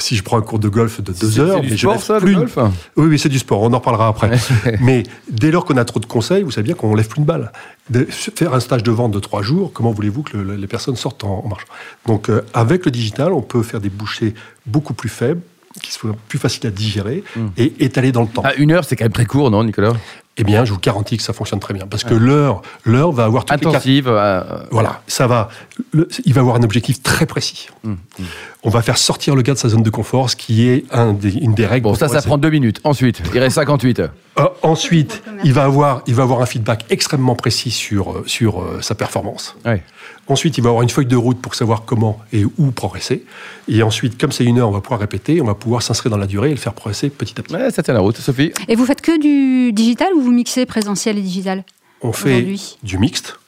si 0.03 0.17
je 0.17 0.23
prends 0.23 0.39
un 0.39 0.43
cours 0.43 0.59
de 0.59 0.69
golf 0.69 1.01
de 1.01 1.13
deux 1.13 1.39
heures, 1.41 1.63
mais 1.63 1.77
sport, 1.77 1.99
je 1.99 2.05
ça, 2.05 2.19
plus. 2.19 2.33
Le 2.33 2.39
golf 2.41 2.59
oui, 2.97 3.07
oui, 3.07 3.19
c'est 3.19 3.29
du 3.29 3.39
sport. 3.39 3.63
On 3.63 3.73
en 3.73 3.79
reparlera 3.79 4.09
après. 4.09 4.31
mais 4.81 5.05
dès 5.31 5.51
lors 5.51 5.65
qu'on 5.65 5.77
a 5.77 5.85
trop 5.85 6.01
de 6.01 6.07
conseils, 6.07 6.43
vous 6.43 6.51
savez 6.51 6.65
bien 6.65 6.75
qu'on 6.75 6.95
lève 6.95 7.09
plus 7.09 7.19
une 7.21 7.25
balle. 7.25 7.53
De 7.91 8.05
faire 8.11 8.55
un 8.55 8.61
stage 8.61 8.83
de 8.83 8.91
vente 8.91 9.13
de 9.13 9.19
trois 9.19 9.43
jours, 9.43 9.73
comment 9.73 9.93
voulez-vous 9.93 10.23
que 10.23 10.37
les 10.37 10.67
personnes 10.67 10.97
sortent 10.97 11.25
en, 11.25 11.47
marche? 11.49 11.65
Donc, 12.07 12.29
euh, 12.29 12.43
avec 12.55 12.85
le 12.85 12.91
digital, 12.91 13.33
on 13.33 13.43
peut 13.43 13.63
faire 13.63 13.81
des 13.81 13.91
bouchées 13.91 14.35
beaucoup 14.67 14.95
plus 14.95 15.09
faibles, 15.09 15.41
qui 15.83 15.93
soient 15.93 16.15
plus 16.29 16.39
faciles 16.39 16.67
à 16.67 16.71
digérer 16.71 17.25
hmm. 17.35 17.49
et 17.57 17.85
étaler 17.85 18.13
dans 18.13 18.23
le 18.23 18.29
temps. 18.29 18.43
Ah, 18.45 18.55
une 18.57 18.73
heure, 18.73 18.85
c'est 18.85 18.95
quand 18.95 19.05
même 19.05 19.13
très 19.13 19.25
court, 19.25 19.51
non, 19.51 19.65
Nicolas? 19.65 19.95
Eh 20.39 20.45
bien, 20.45 20.65
je 20.65 20.73
vous 20.73 20.79
garantis 20.79 21.19
que 21.19 21.23
ça 21.23 21.35
fonctionne 21.35 21.61
très 21.61 21.75
bien. 21.75 21.87
Parce 21.87 22.05
que 22.05 22.15
l'heure, 22.15 22.63
l'heure 22.85 23.13
va 23.13 23.25
avoir 23.25 23.45
toutes 23.45 23.61
les 23.61 23.67
Intensive. 23.67 24.09
euh, 24.09 24.43
voilà, 24.71 25.03
ça 25.07 25.27
va. 25.27 25.51
le- 25.93 26.09
il 26.25 26.33
va 26.33 26.41
avoir 26.41 26.57
un 26.57 26.63
objectif 26.63 27.03
très 27.03 27.27
précis. 27.27 27.69
hum, 27.85 27.99
hum. 28.19 28.25
On 28.65 28.71
va 28.71 28.81
faire 28.81 28.97
sortir 28.97 29.35
le 29.35 29.43
gars 29.43 29.55
de 29.55 29.59
sa 29.59 29.69
zone 29.69 29.83
de 29.83 29.91
confort, 29.91 30.31
ce 30.31 30.37
qui 30.37 30.69
est 30.69 30.85
un 30.93 31.13
des- 31.15 31.35
une 31.35 31.53
des 31.53 31.67
règles. 31.67 31.83
Bon, 31.85 31.95
ça, 31.97 32.07
ça 32.07 32.23
prend 32.23 32.39
deux 32.39 32.51
minutes. 32.51 32.81
Ensuite, 32.85 33.21
il 33.35 33.41
reste 33.41 33.57
58. 33.57 34.03
Euh, 34.39 34.47
ensuite, 34.63 35.21
il 35.43 35.53
va 35.53 35.65
avoir, 35.65 36.03
il 36.07 36.15
va 36.15 36.23
avoir 36.23 36.41
un 36.43 36.47
feedback 36.47 36.85
extrêmement 36.89 37.35
précis 37.35 37.73
sur 37.73 38.13
euh, 38.13 38.23
sur 38.27 38.63
euh, 38.63 38.79
sa 38.81 38.95
performance. 38.95 39.57
Ouais. 39.67 39.83
Ensuite, 40.29 40.57
il 40.59 40.63
va 40.63 40.69
avoir 40.71 40.85
une 40.85 40.89
feuille 40.91 41.07
de 41.07 41.17
route 41.17 41.41
pour 41.41 41.57
savoir 41.57 41.83
comment 41.85 42.21
et 42.33 42.45
où 42.45 42.71
progresser. 42.71 43.25
Et 43.69 43.83
ensuite, 43.83 44.17
comme 44.17 44.31
c'est 44.31 44.45
une 44.45 44.61
heure, 44.61 44.69
on 44.69 44.73
va 44.73 44.81
pouvoir 44.81 45.01
répéter, 45.01 45.41
on 45.41 45.45
va 45.47 45.57
pouvoir 45.57 45.83
s'inscrire 45.83 46.11
dans 46.13 46.17
la 46.17 46.29
durée 46.29 46.49
et 46.51 46.55
le 46.55 46.57
faire 46.61 46.73
progresser 46.75 47.11
petit 47.11 47.35
à 47.41 47.43
petit. 47.43 47.55
Ouais, 47.57 47.71
ça 47.73 47.83
tient 47.83 47.95
la 47.95 48.01
route. 48.01 48.17
Sophie 48.19 48.53
Et 48.69 48.77
vous 48.77 48.87
faites 48.87 49.01
que 49.01 49.21
du 49.21 49.73
digital 49.73 50.09
ou 50.15 50.21
vous 50.23 50.31
mixez 50.33 50.65
présentiel 50.67 51.19
et 51.19 51.23
digital 51.23 51.65
On 52.01 52.13
fait 52.13 52.47
du 52.85 52.99
mixte 52.99 53.39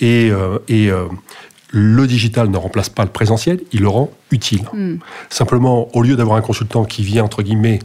et, 0.00 0.30
euh, 0.30 0.58
et 0.68 0.90
euh, 0.90 1.04
le 1.70 2.06
digital 2.06 2.48
ne 2.48 2.56
remplace 2.56 2.88
pas 2.88 3.04
le 3.04 3.10
présentiel, 3.10 3.60
il 3.72 3.80
le 3.80 3.88
rend 3.88 4.10
utile. 4.30 4.62
Hmm. 4.72 4.96
Simplement, 5.28 5.94
au 5.94 6.02
lieu 6.02 6.16
d'avoir 6.16 6.36
un 6.36 6.40
consultant 6.40 6.84
qui 6.84 7.02
vient, 7.02 7.24
entre 7.24 7.42
guillemets, 7.42 7.80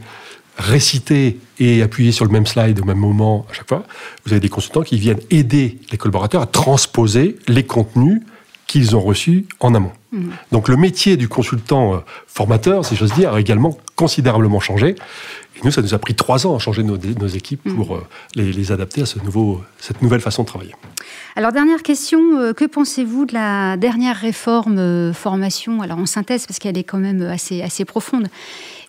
réciter 0.56 1.38
et 1.58 1.82
appuyer 1.82 2.12
sur 2.12 2.24
le 2.24 2.30
même 2.30 2.46
slide 2.46 2.80
au 2.80 2.84
même 2.84 2.98
moment 2.98 3.46
à 3.50 3.54
chaque 3.54 3.68
fois, 3.68 3.84
vous 4.24 4.32
avez 4.32 4.40
des 4.40 4.48
consultants 4.48 4.82
qui 4.82 4.98
viennent 4.98 5.20
aider 5.30 5.78
les 5.90 5.98
collaborateurs 5.98 6.42
à 6.42 6.46
transposer 6.46 7.36
les 7.48 7.64
contenus 7.64 8.22
qu'ils 8.66 8.96
ont 8.96 9.00
reçus 9.00 9.46
en 9.60 9.74
amont. 9.74 9.92
Mhm. 10.12 10.30
Donc 10.52 10.68
le 10.68 10.76
métier 10.76 11.16
du 11.16 11.28
consultant 11.28 11.94
euh, 11.94 11.98
formateur, 12.26 12.84
si 12.84 12.96
j'ose 12.96 13.12
dire, 13.12 13.34
a 13.34 13.40
également 13.40 13.78
considérablement 13.96 14.60
changé. 14.60 14.94
Et 15.56 15.60
nous, 15.64 15.70
ça 15.70 15.82
nous 15.82 15.94
a 15.94 15.98
pris 15.98 16.14
trois 16.14 16.46
ans 16.46 16.56
à 16.56 16.58
changer 16.58 16.82
nos, 16.82 16.96
nos 16.96 17.26
équipes 17.26 17.62
pour 17.74 17.94
euh, 17.94 18.06
les, 18.34 18.52
les 18.52 18.72
adapter 18.72 19.02
à 19.02 19.06
ce 19.06 19.18
nouveau, 19.20 19.62
cette 19.78 20.02
nouvelle 20.02 20.20
façon 20.20 20.42
de 20.42 20.48
travailler. 20.48 20.74
Alors, 21.36 21.52
dernière 21.52 21.82
question, 21.82 22.38
euh, 22.38 22.52
que 22.52 22.64
pensez-vous 22.64 23.26
de 23.26 23.34
la 23.34 23.76
dernière 23.76 24.16
réforme 24.16 25.12
formation? 25.12 25.80
Alors, 25.80 25.98
en 25.98 26.06
synthèse, 26.06 26.46
parce 26.46 26.58
qu'elle 26.58 26.78
est 26.78 26.84
quand 26.84 26.98
même 26.98 27.22
assez, 27.22 27.62
assez 27.62 27.84
profonde. 27.84 28.28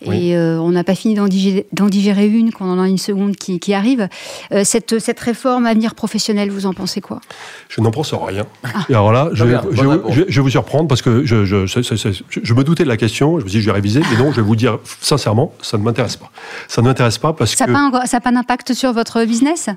Et 0.01 0.35
euh, 0.35 0.59
on 0.59 0.69
n'a 0.71 0.83
pas 0.83 0.95
fini 0.95 1.15
d'en 1.15 1.27
digérer, 1.27 2.27
une, 2.27 2.51
qu'on 2.51 2.69
en 2.69 2.79
a 2.81 2.87
une 2.87 2.97
seconde 2.97 3.35
qui, 3.35 3.59
qui 3.59 3.73
arrive. 3.73 4.07
Euh, 4.51 4.63
cette, 4.63 4.99
cette 4.99 5.19
réforme 5.19 5.65
avenir 5.65 5.95
professionnel, 5.95 6.49
vous 6.51 6.65
en 6.65 6.73
pensez 6.73 7.01
quoi? 7.01 7.21
Je 7.69 7.81
n'en 7.81 7.91
pense 7.91 8.13
rien. 8.13 8.45
Et 8.89 8.93
alors 8.93 9.11
là, 9.11 9.29
je, 9.33 9.43
Très 9.43 9.49
bien, 9.51 9.61
je- 9.71 9.75
bonne 9.77 9.87
réponse. 9.87 10.13
je- 10.13 10.23
je 10.27 10.35
vais 10.35 10.41
vous 10.41 10.49
surprendre 10.49 10.87
parce 10.87 11.01
que 11.01 11.25
je, 11.25 11.35
me 11.35 12.63
doutais 12.63 12.83
de 12.83 12.89
la 12.89 12.97
question. 12.97 13.39
Je 13.39 13.43
me 13.45 13.49
suis 13.49 13.59
dit, 13.59 13.61
je 13.63 13.67
vais 13.69 13.75
réviser. 13.75 14.01
Mais 14.11 14.17
non, 14.17 14.31
je 14.31 14.37
vais 14.37 14.41
vous 14.47 14.55
dire 14.55 14.79
sincèrement, 15.01 15.53
ça 15.61 15.77
ne 15.77 15.83
m'intéresse 15.83 16.17
pas. 16.17 16.29
Ça 16.67 16.81
ne 16.81 16.87
m'intéresse 16.87 17.17
pas 17.17 17.33
parce 17.33 17.55
Ça 17.55 17.65
que. 17.65 17.71
n'a 17.71 17.89
pas, 17.91 17.99
un- 18.03 18.05
ça 18.05 18.17
a 18.17 18.21
pas 18.21 18.31
d'impact 18.31 18.73
sur 18.73 18.91
votre 18.93 19.23
business? 19.25 19.69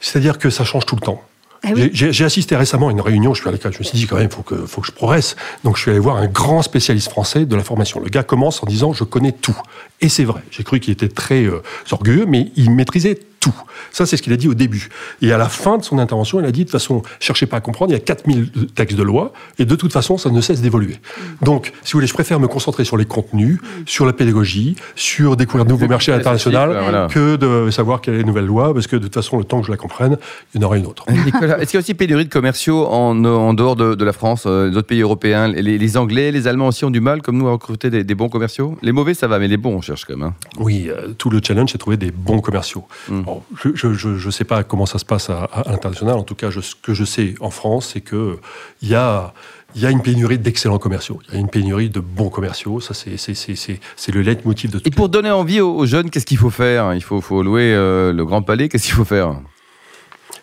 C'est-à-dire 0.00 0.38
que 0.38 0.50
ça 0.50 0.64
change 0.64 0.86
tout 0.86 0.96
le 0.96 1.00
temps. 1.02 1.20
Ah. 1.66 1.70
J'ai- 1.92 2.24
assisté 2.24 2.56
récemment 2.56 2.88
à 2.88 2.90
une 2.92 3.00
réunion, 3.00 3.34
je 3.34 3.40
suis 3.40 3.48
allé, 3.48 3.58
je 3.62 3.68
me 3.68 3.84
suis 3.84 3.98
dit 3.98 4.06
quand 4.06 4.16
même, 4.16 4.30
faut 4.30 4.42
que, 4.42 4.54
faut 4.66 4.80
que 4.80 4.86
je 4.86 4.92
progresse. 4.92 5.36
Donc 5.64 5.76
je 5.76 5.82
suis 5.82 5.90
allé 5.90 6.00
voir 6.00 6.16
un 6.16 6.26
grand 6.26 6.62
spécialiste 6.62 7.10
français 7.10 7.44
de 7.44 7.56
la 7.56 7.62
formation. 7.62 8.00
Le 8.00 8.08
gars 8.08 8.22
commence 8.22 8.62
en 8.62 8.66
disant, 8.66 8.92
je 8.92 9.04
connais 9.04 9.32
tout. 9.32 9.56
Et 10.00 10.08
c'est 10.08 10.24
vrai, 10.24 10.42
j'ai 10.50 10.64
cru 10.64 10.80
qu'il 10.80 10.92
était 10.92 11.08
très 11.08 11.44
euh, 11.44 11.62
orgueilleux, 11.90 12.26
mais 12.26 12.50
il 12.56 12.70
maîtrisait 12.70 13.18
tout. 13.50 13.62
Ça, 13.92 14.06
c'est 14.06 14.16
ce 14.16 14.22
qu'il 14.22 14.32
a 14.32 14.36
dit 14.36 14.48
au 14.48 14.54
début. 14.54 14.88
Et 15.22 15.32
à 15.32 15.38
la 15.38 15.48
fin 15.48 15.78
de 15.78 15.82
son 15.84 15.98
intervention, 15.98 16.40
il 16.40 16.46
a 16.46 16.52
dit, 16.52 16.60
de 16.60 16.64
toute 16.64 16.72
façon, 16.72 17.02
cherchez 17.20 17.46
pas 17.46 17.56
à 17.58 17.60
comprendre, 17.60 17.90
il 17.90 17.94
y 17.94 17.96
a 17.96 18.00
4000 18.00 18.50
textes 18.74 18.96
de 18.96 19.02
loi, 19.02 19.32
et 19.58 19.64
de 19.64 19.74
toute 19.74 19.92
façon, 19.92 20.18
ça 20.18 20.30
ne 20.30 20.40
cesse 20.40 20.60
d'évoluer. 20.60 20.96
Donc, 21.42 21.72
si 21.82 21.92
vous 21.92 21.98
voulez, 21.98 22.06
je 22.06 22.14
préfère 22.14 22.40
me 22.40 22.48
concentrer 22.48 22.84
sur 22.84 22.96
les 22.96 23.04
contenus, 23.04 23.58
sur 23.86 24.06
la 24.06 24.12
pédagogie, 24.12 24.76
sur 24.94 25.36
découvrir 25.36 25.64
de 25.64 25.70
nouveaux 25.70 25.86
marchés 25.88 26.12
internationaux, 26.12 26.56
voilà. 26.82 27.08
que 27.10 27.36
de 27.36 27.70
savoir 27.70 28.00
quelle 28.00 28.14
est 28.14 28.18
la 28.18 28.24
nouvelle 28.24 28.46
loi, 28.46 28.72
parce 28.74 28.86
que 28.86 28.96
de 28.96 29.02
toute 29.04 29.14
façon, 29.14 29.38
le 29.38 29.44
temps 29.44 29.60
que 29.60 29.66
je 29.66 29.70
la 29.70 29.76
comprenne, 29.76 30.18
il 30.54 30.60
y 30.60 30.64
en 30.64 30.66
aura 30.66 30.76
une 30.76 30.86
autre. 30.86 31.04
Nicolas, 31.24 31.58
est-ce 31.58 31.70
qu'il 31.70 31.78
y 31.78 31.80
a 31.80 31.80
aussi 31.80 31.94
pénurie 31.94 32.24
de 32.24 32.32
commerciaux 32.32 32.86
en, 32.86 33.24
en 33.24 33.54
dehors 33.54 33.76
de, 33.76 33.94
de 33.94 34.04
la 34.04 34.12
France, 34.12 34.44
euh, 34.46 34.68
les 34.70 34.76
autres 34.76 34.86
pays 34.88 35.00
européens 35.00 35.48
les, 35.48 35.78
les 35.78 35.96
Anglais, 35.96 36.32
les 36.32 36.46
Allemands 36.48 36.68
aussi 36.68 36.84
ont 36.84 36.90
du 36.90 37.00
mal, 37.00 37.22
comme 37.22 37.38
nous, 37.38 37.48
à 37.48 37.52
recruter 37.52 37.90
des, 37.90 38.04
des 38.04 38.14
bons 38.14 38.28
commerciaux? 38.28 38.76
Les 38.82 38.92
mauvais, 38.92 39.14
ça 39.14 39.26
va, 39.28 39.38
mais 39.38 39.48
les 39.48 39.56
bons, 39.56 39.74
on 39.76 39.80
cherche 39.80 40.04
quand 40.04 40.16
même. 40.16 40.28
hein. 40.28 40.34
Oui, 40.58 40.88
euh, 40.88 41.08
tout 41.16 41.30
le 41.30 41.40
challenge, 41.42 41.70
c'est 41.70 41.78
de 41.78 41.80
trouver 41.80 41.96
des 41.96 42.10
bons 42.10 42.40
commerciaux. 42.40 42.84
Mm. 43.08 43.22
Je 43.74 44.26
ne 44.26 44.30
sais 44.30 44.44
pas 44.44 44.62
comment 44.64 44.86
ça 44.86 44.98
se 44.98 45.04
passe 45.04 45.30
à, 45.30 45.44
à 45.44 45.70
l'international. 45.70 46.16
En 46.16 46.22
tout 46.22 46.34
cas, 46.34 46.50
je- 46.50 46.60
ce 46.60 46.74
que 46.74 46.94
je 46.94 47.04
sais 47.04 47.34
en 47.40 47.50
France, 47.50 47.90
c'est 47.92 48.00
que 48.00 48.38
il 48.82 48.88
y 48.88 48.94
a, 48.94 49.32
y 49.74 49.84
a 49.86 49.90
une 49.90 50.02
pénurie 50.02 50.38
d'excellents 50.38 50.78
commerciaux. 50.78 51.20
Il 51.28 51.34
y 51.34 51.36
a 51.36 51.40
une 51.40 51.48
pénurie 51.50 51.90
de 51.90 52.00
bons 52.00 52.28
commerciaux. 52.30 52.80
Ça, 52.80 52.94
c'est- 52.94 53.16
c'est 53.16 53.34
c'est- 53.34 53.56
c'est- 53.56 53.80
c'est 53.96 54.12
le 54.12 54.22
leitmotiv 54.22 54.70
de 54.70 54.78
tout. 54.78 54.88
Et 54.88 54.90
pour 54.90 55.08
donner 55.08 55.30
envie 55.30 55.60
aux, 55.60 55.74
aux 55.74 55.86
jeunes, 55.86 56.10
qu'est-ce 56.10 56.26
qu'il 56.26 56.38
faut 56.38 56.50
faire? 56.50 56.94
Il 56.94 57.02
faut, 57.02 57.20
faut 57.20 57.42
louer 57.42 57.72
euh, 57.74 58.12
le 58.12 58.24
Grand 58.24 58.42
Palais, 58.42 58.68
qu'est-ce 58.68 58.84
qu'il 58.86 58.94
faut 58.94 59.04
faire? 59.04 59.34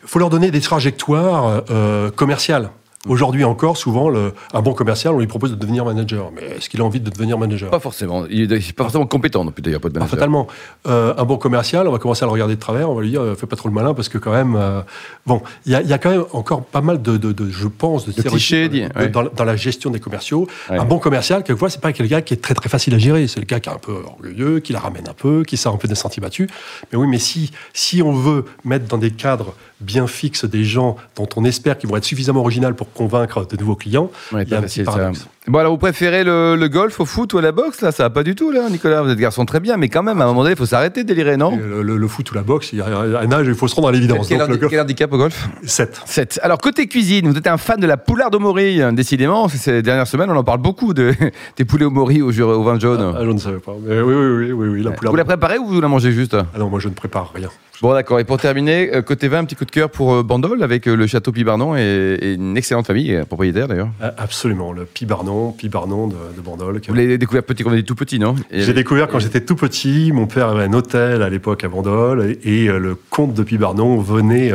Il 0.03 0.09
faut 0.09 0.19
leur 0.19 0.29
donner 0.29 0.51
des 0.51 0.61
trajectoires 0.61 1.63
euh, 1.69 2.11
commerciales. 2.11 2.69
Aujourd'hui 3.09 3.43
encore, 3.43 3.75
souvent, 3.75 4.07
le- 4.09 4.33
un 4.53 4.61
bon 4.61 4.73
commercial, 4.73 5.13
on 5.13 5.19
lui 5.19 5.27
propose 5.27 5.51
de 5.51 5.55
devenir 5.57 5.83
manager. 5.83 6.31
Mais 6.33 6.55
est-ce 6.57 6.69
qu'il 6.69 6.79
a 6.79 6.85
envie 6.85 7.01
de 7.01 7.09
devenir 7.09 7.37
manager? 7.37 7.69
Pas 7.69 7.81
forcément. 7.81 8.23
Il 8.29 8.49
est 8.53 8.71
pas 8.73 8.83
forcément 8.85 9.05
compétent 9.05 9.43
non 9.43 9.51
plus, 9.51 9.61
d'ailleurs, 9.61 9.81
pas 9.81 9.89
de 9.89 9.93
Pas 9.95 9.99
manager. 9.99 10.17
fatalement. 10.17 10.47
Euh, 10.87 11.13
un 11.17 11.25
bon 11.25 11.35
commercial, 11.35 11.85
on 11.85 11.91
va 11.91 11.99
commencer 11.99 12.23
à 12.23 12.27
le 12.27 12.31
regarder 12.31 12.55
de 12.55 12.61
travers, 12.61 12.89
on 12.89 12.95
va 12.95 13.01
lui 13.01 13.09
dire, 13.09 13.21
euh, 13.21 13.35
fais 13.35 13.45
pas 13.45 13.57
trop 13.57 13.67
le 13.67 13.73
malin, 13.73 13.93
parce 13.93 14.07
que 14.07 14.17
quand 14.17 14.31
même, 14.31 14.55
euh, 14.55 14.81
bon, 15.25 15.41
il 15.65 15.73
y, 15.73 15.75
a- 15.75 15.81
il 15.81 15.87
y 15.89 15.91
a 15.91 15.97
quand 15.97 16.11
même 16.11 16.23
encore 16.31 16.63
pas 16.63 16.79
mal 16.79 17.01
de, 17.01 17.17
de- 17.17 17.33
de- 17.33 17.49
je 17.49 17.67
pense, 17.67 18.05
de, 18.07 18.13
De 18.13 18.21
clichés, 18.21 18.69
ouais. 18.95 19.09
dans, 19.09 19.23
dans 19.25 19.43
la 19.43 19.57
gestion 19.57 19.89
des 19.89 19.99
commerciaux. 19.99 20.47
Ouais. 20.69 20.77
Un 20.79 20.85
bon 20.85 20.97
commercial, 20.99 21.43
quelquefois, 21.43 21.69
c'est 21.69 21.81
pas 21.81 21.91
quelqu'un 21.91 22.21
qui 22.21 22.33
est 22.33 22.37
très 22.41 22.53
très 22.53 22.69
facile 22.69 22.93
à 22.95 22.99
gérer. 22.99 23.27
C'est 23.27 23.41
le 23.41 23.45
gars 23.45 23.59
qui 23.59 23.67
est 23.67 23.73
un 23.73 23.77
peu 23.79 23.91
orgueilleux, 24.05 24.61
qui 24.61 24.71
la 24.71 24.79
ramène 24.79 25.09
un 25.09 25.13
peu, 25.13 25.43
qui 25.43 25.57
sort 25.57 25.73
un 25.73 25.77
peu 25.77 25.89
des 25.89 25.95
sentiers 25.95 26.21
battus. 26.21 26.47
Mais 26.93 26.97
oui, 26.97 27.07
mais 27.09 27.19
si, 27.19 27.51
si 27.73 28.01
on 28.01 28.13
veut 28.13 28.45
mettre 28.63 28.87
dans 28.87 28.97
des 28.97 29.11
cadres 29.11 29.55
bien 29.83 30.07
fixes 30.07 30.45
des 30.45 30.63
gens 30.63 30.95
dont 31.15 31.27
on 31.35 31.45
espère 31.45 31.77
qu'ils 31.77 31.89
vont 31.89 31.97
être 31.97 32.03
suffisamment 32.05 32.39
originaux 32.39 32.73
pour 32.73 32.91
convaincre 32.93 33.45
de 33.45 33.57
nouveaux 33.57 33.75
clients, 33.75 34.09
Ouais, 34.31 34.43
il 34.43 34.49
y 34.49 34.55
a 34.55 34.59
un 34.59 34.61
petit 34.63 34.83
paradoxe. 34.83 35.27
Bon, 35.45 35.59
alors, 35.59 35.73
vous 35.73 35.77
préférez 35.77 36.23
le, 36.23 36.55
le 36.55 36.67
golf 36.69 37.01
au 37.01 37.05
foot 37.05 37.33
ou 37.33 37.37
à 37.37 37.41
la 37.41 37.51
boxe? 37.51 37.81
Là, 37.81 37.91
ça 37.91 38.03
va 38.03 38.09
pas 38.09 38.23
du 38.23 38.33
tout, 38.33 38.49
là, 38.51 38.69
Nicolas. 38.69 39.01
Vous 39.01 39.09
êtes 39.09 39.17
garçon 39.17 39.43
très 39.45 39.59
bien, 39.59 39.75
mais 39.75 39.89
quand 39.89 40.01
même, 40.01 40.21
à 40.21 40.23
un 40.23 40.27
moment 40.27 40.43
donné, 40.43 40.53
il 40.53 40.57
faut 40.57 40.65
s'arrêter 40.65 41.03
de 41.03 41.07
délirer, 41.09 41.35
non? 41.35 41.57
Le, 41.57 41.81
le- 41.81 41.97
le 41.97 42.07
foot 42.07 42.31
ou 42.31 42.33
la 42.35 42.43
boxe, 42.43 42.69
il 42.71 42.79
y 42.79 42.81
a 42.81 42.85
un 42.85 43.29
âge, 43.33 43.45
il 43.47 43.53
faut 43.53 43.67
se 43.67 43.75
rendre 43.75 43.89
à 43.89 43.91
l'évidence. 43.91 44.29
quel, 44.29 44.39
quel 44.69 44.79
handicap 44.79 45.11
au 45.11 45.17
golf? 45.17 45.49
7. 45.65 46.01
7. 46.05 46.39
Alors, 46.43 46.59
côté 46.59 46.87
cuisine, 46.87 47.27
vous 47.29 47.37
êtes 47.37 47.47
un 47.47 47.57
fan 47.57 47.77
de 47.77 47.85
la 47.85 47.97
poularde 47.97 48.33
au 48.35 48.39
mori, 48.39 48.81
hein, 48.81 48.93
décidément. 48.93 49.49
Ces 49.49 49.81
dernières 49.81 50.07
semaines, 50.07 50.31
on 50.31 50.35
en 50.37 50.45
parle 50.45 50.61
beaucoup 50.61 50.93
de, 50.93 51.13
des 51.57 51.65
poulets 51.65 51.83
au 51.85 51.91
mori 51.91 52.21
au, 52.21 52.29
au 52.31 52.63
vin 52.63 52.79
jaune. 52.79 53.13
Ah, 53.13 53.19
je 53.25 53.29
ne 53.29 53.37
savais 53.37 53.59
pas. 53.59 53.73
Mais 53.85 53.99
oui, 53.99 54.13
oui, 54.13 54.25
oui, 54.45 54.51
oui, 54.53 54.67
oui, 54.69 54.83
la 54.83 54.91
poularde. 54.91 55.11
vous 55.13 55.17
la 55.17 55.25
préparez 55.25 55.57
ou 55.57 55.65
vous 55.67 55.81
la 55.81 55.89
mangez 55.89 56.13
juste? 56.13 56.35
Ah 56.35 56.57
non, 56.57 56.69
moi 56.69 56.79
je 56.79 56.87
ne 56.87 56.93
prépare 56.93 57.33
rien. 57.35 57.49
Bon, 57.81 57.93
d'accord. 57.93 58.19
Et 58.19 58.23
pour 58.23 58.37
terminer, 58.37 58.95
euh, 58.95 59.01
côté 59.01 59.27
vin, 59.27 59.39
un 59.39 59.45
petit 59.45 59.55
coup 59.55 59.65
de 59.65 59.71
cœur 59.71 59.89
pour 59.89 60.13
euh, 60.13 60.23
Bandol 60.23 60.61
avec 60.63 60.87
euh, 60.87 60.95
le 60.95 61.07
château 61.07 61.31
Pibarnon 61.31 61.75
et, 61.75 62.17
et 62.21 62.33
une 62.33 62.55
excellente 62.55 62.85
famille, 62.85 63.19
propriétaire 63.27 63.67
d'ailleurs. 63.67 63.89
Absolument, 64.17 64.71
le 64.71 64.85
Pibarnon, 64.85 65.51
Pibarnon 65.51 66.07
de, 66.07 66.15
de 66.35 66.41
Bandol. 66.41 66.79
Vous 66.87 66.93
l'avez 66.93 67.17
découvert 67.17 67.43
petit 67.43 67.63
quand 67.63 67.71
vous 67.71 67.75
étiez 67.75 67.85
tout 67.85 67.95
petit, 67.95 68.19
non? 68.19 68.35
J'ai 68.51 68.73
découvert 68.73 69.07
quand 69.07 69.19
j'étais 69.19 69.41
tout 69.41 69.55
petit, 69.55 70.11
mon 70.13 70.27
père 70.27 70.49
avait 70.49 70.65
un 70.65 70.73
hôtel 70.73 71.21
à 71.23 71.29
l'époque 71.29 71.63
à 71.63 71.67
Bandol 71.67 72.37
et, 72.43 72.63
et, 72.63 72.67
le 72.67 72.95
comte 72.95 73.33
de 73.33 73.43
Pibarnon 73.43 73.97
venait, 73.97 74.51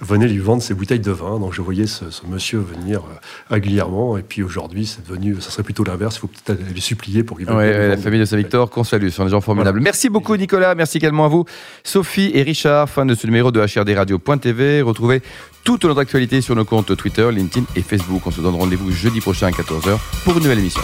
venait 0.00 0.28
lui 0.28 0.38
vendre 0.38 0.62
ses 0.62 0.74
bouteilles 0.74 1.00
de 1.00 1.10
vin. 1.10 1.38
Donc 1.38 1.54
je 1.54 1.62
voyais 1.62 1.86
ce, 1.86 2.10
ce 2.10 2.22
monsieur 2.26 2.58
venir 2.58 3.02
régulièrement 3.48 4.18
et 4.18 4.22
puis 4.22 4.42
aujourd'hui 4.42 4.86
c'est 4.86 5.06
devenu, 5.06 5.40
ça 5.40 5.50
serait 5.50 5.62
plutôt 5.62 5.84
l'inverse, 5.84 6.16
il 6.16 6.20
faut 6.20 6.28
peut-être 6.28 6.60
aller 6.70 6.80
supplier 6.80 7.24
pour 7.24 7.38
qu'ils 7.38 7.48
Ouais, 7.48 7.56
ouais, 7.56 7.88
la 7.88 7.96
famille 7.96 8.20
de 8.20 8.24
Saint-Victor, 8.24 8.70
qu'on 8.70 8.84
salue, 8.84 9.08
ce 9.08 9.16
sont 9.16 9.24
des 9.24 9.30
gens 9.30 9.40
formidables. 9.40 9.80
Merci 9.80 10.08
beaucoup 10.08 10.36
Nicolas, 10.36 10.74
merci 10.74 10.98
également 10.98 11.24
à 11.24 11.28
vous 11.28 11.44
Sophie 11.84 12.30
et 12.34 12.49
Richard, 12.50 12.88
fans 12.88 13.06
de 13.06 13.14
ce 13.14 13.28
numéro 13.28 13.52
de 13.52 13.60
HRD 13.60 13.96
Radio.tv. 13.96 14.82
Retrouvez 14.82 15.22
toute 15.62 15.84
notre 15.84 16.00
actualité 16.00 16.40
sur 16.40 16.56
nos 16.56 16.64
comptes 16.64 16.96
Twitter, 16.96 17.30
LinkedIn 17.30 17.64
et 17.76 17.82
Facebook. 17.82 18.22
On 18.26 18.32
se 18.32 18.40
donne 18.40 18.56
rendez-vous 18.56 18.90
jeudi 18.90 19.20
prochain 19.20 19.46
à 19.46 19.50
14h 19.50 19.96
pour 20.24 20.36
une 20.36 20.42
nouvelle 20.42 20.58
émission. 20.58 20.82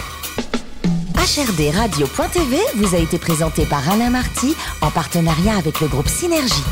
HRD 1.15 1.75
Radio.tv 1.75 2.57
vous 2.77 2.95
a 2.95 2.99
été 2.99 3.17
présenté 3.17 3.65
par 3.65 3.89
Alain 3.89 4.09
Marty 4.09 4.55
en 4.79 4.89
partenariat 4.89 5.57
avec 5.57 5.81
le 5.81 5.87
groupe 5.87 6.07
Synergie. 6.07 6.63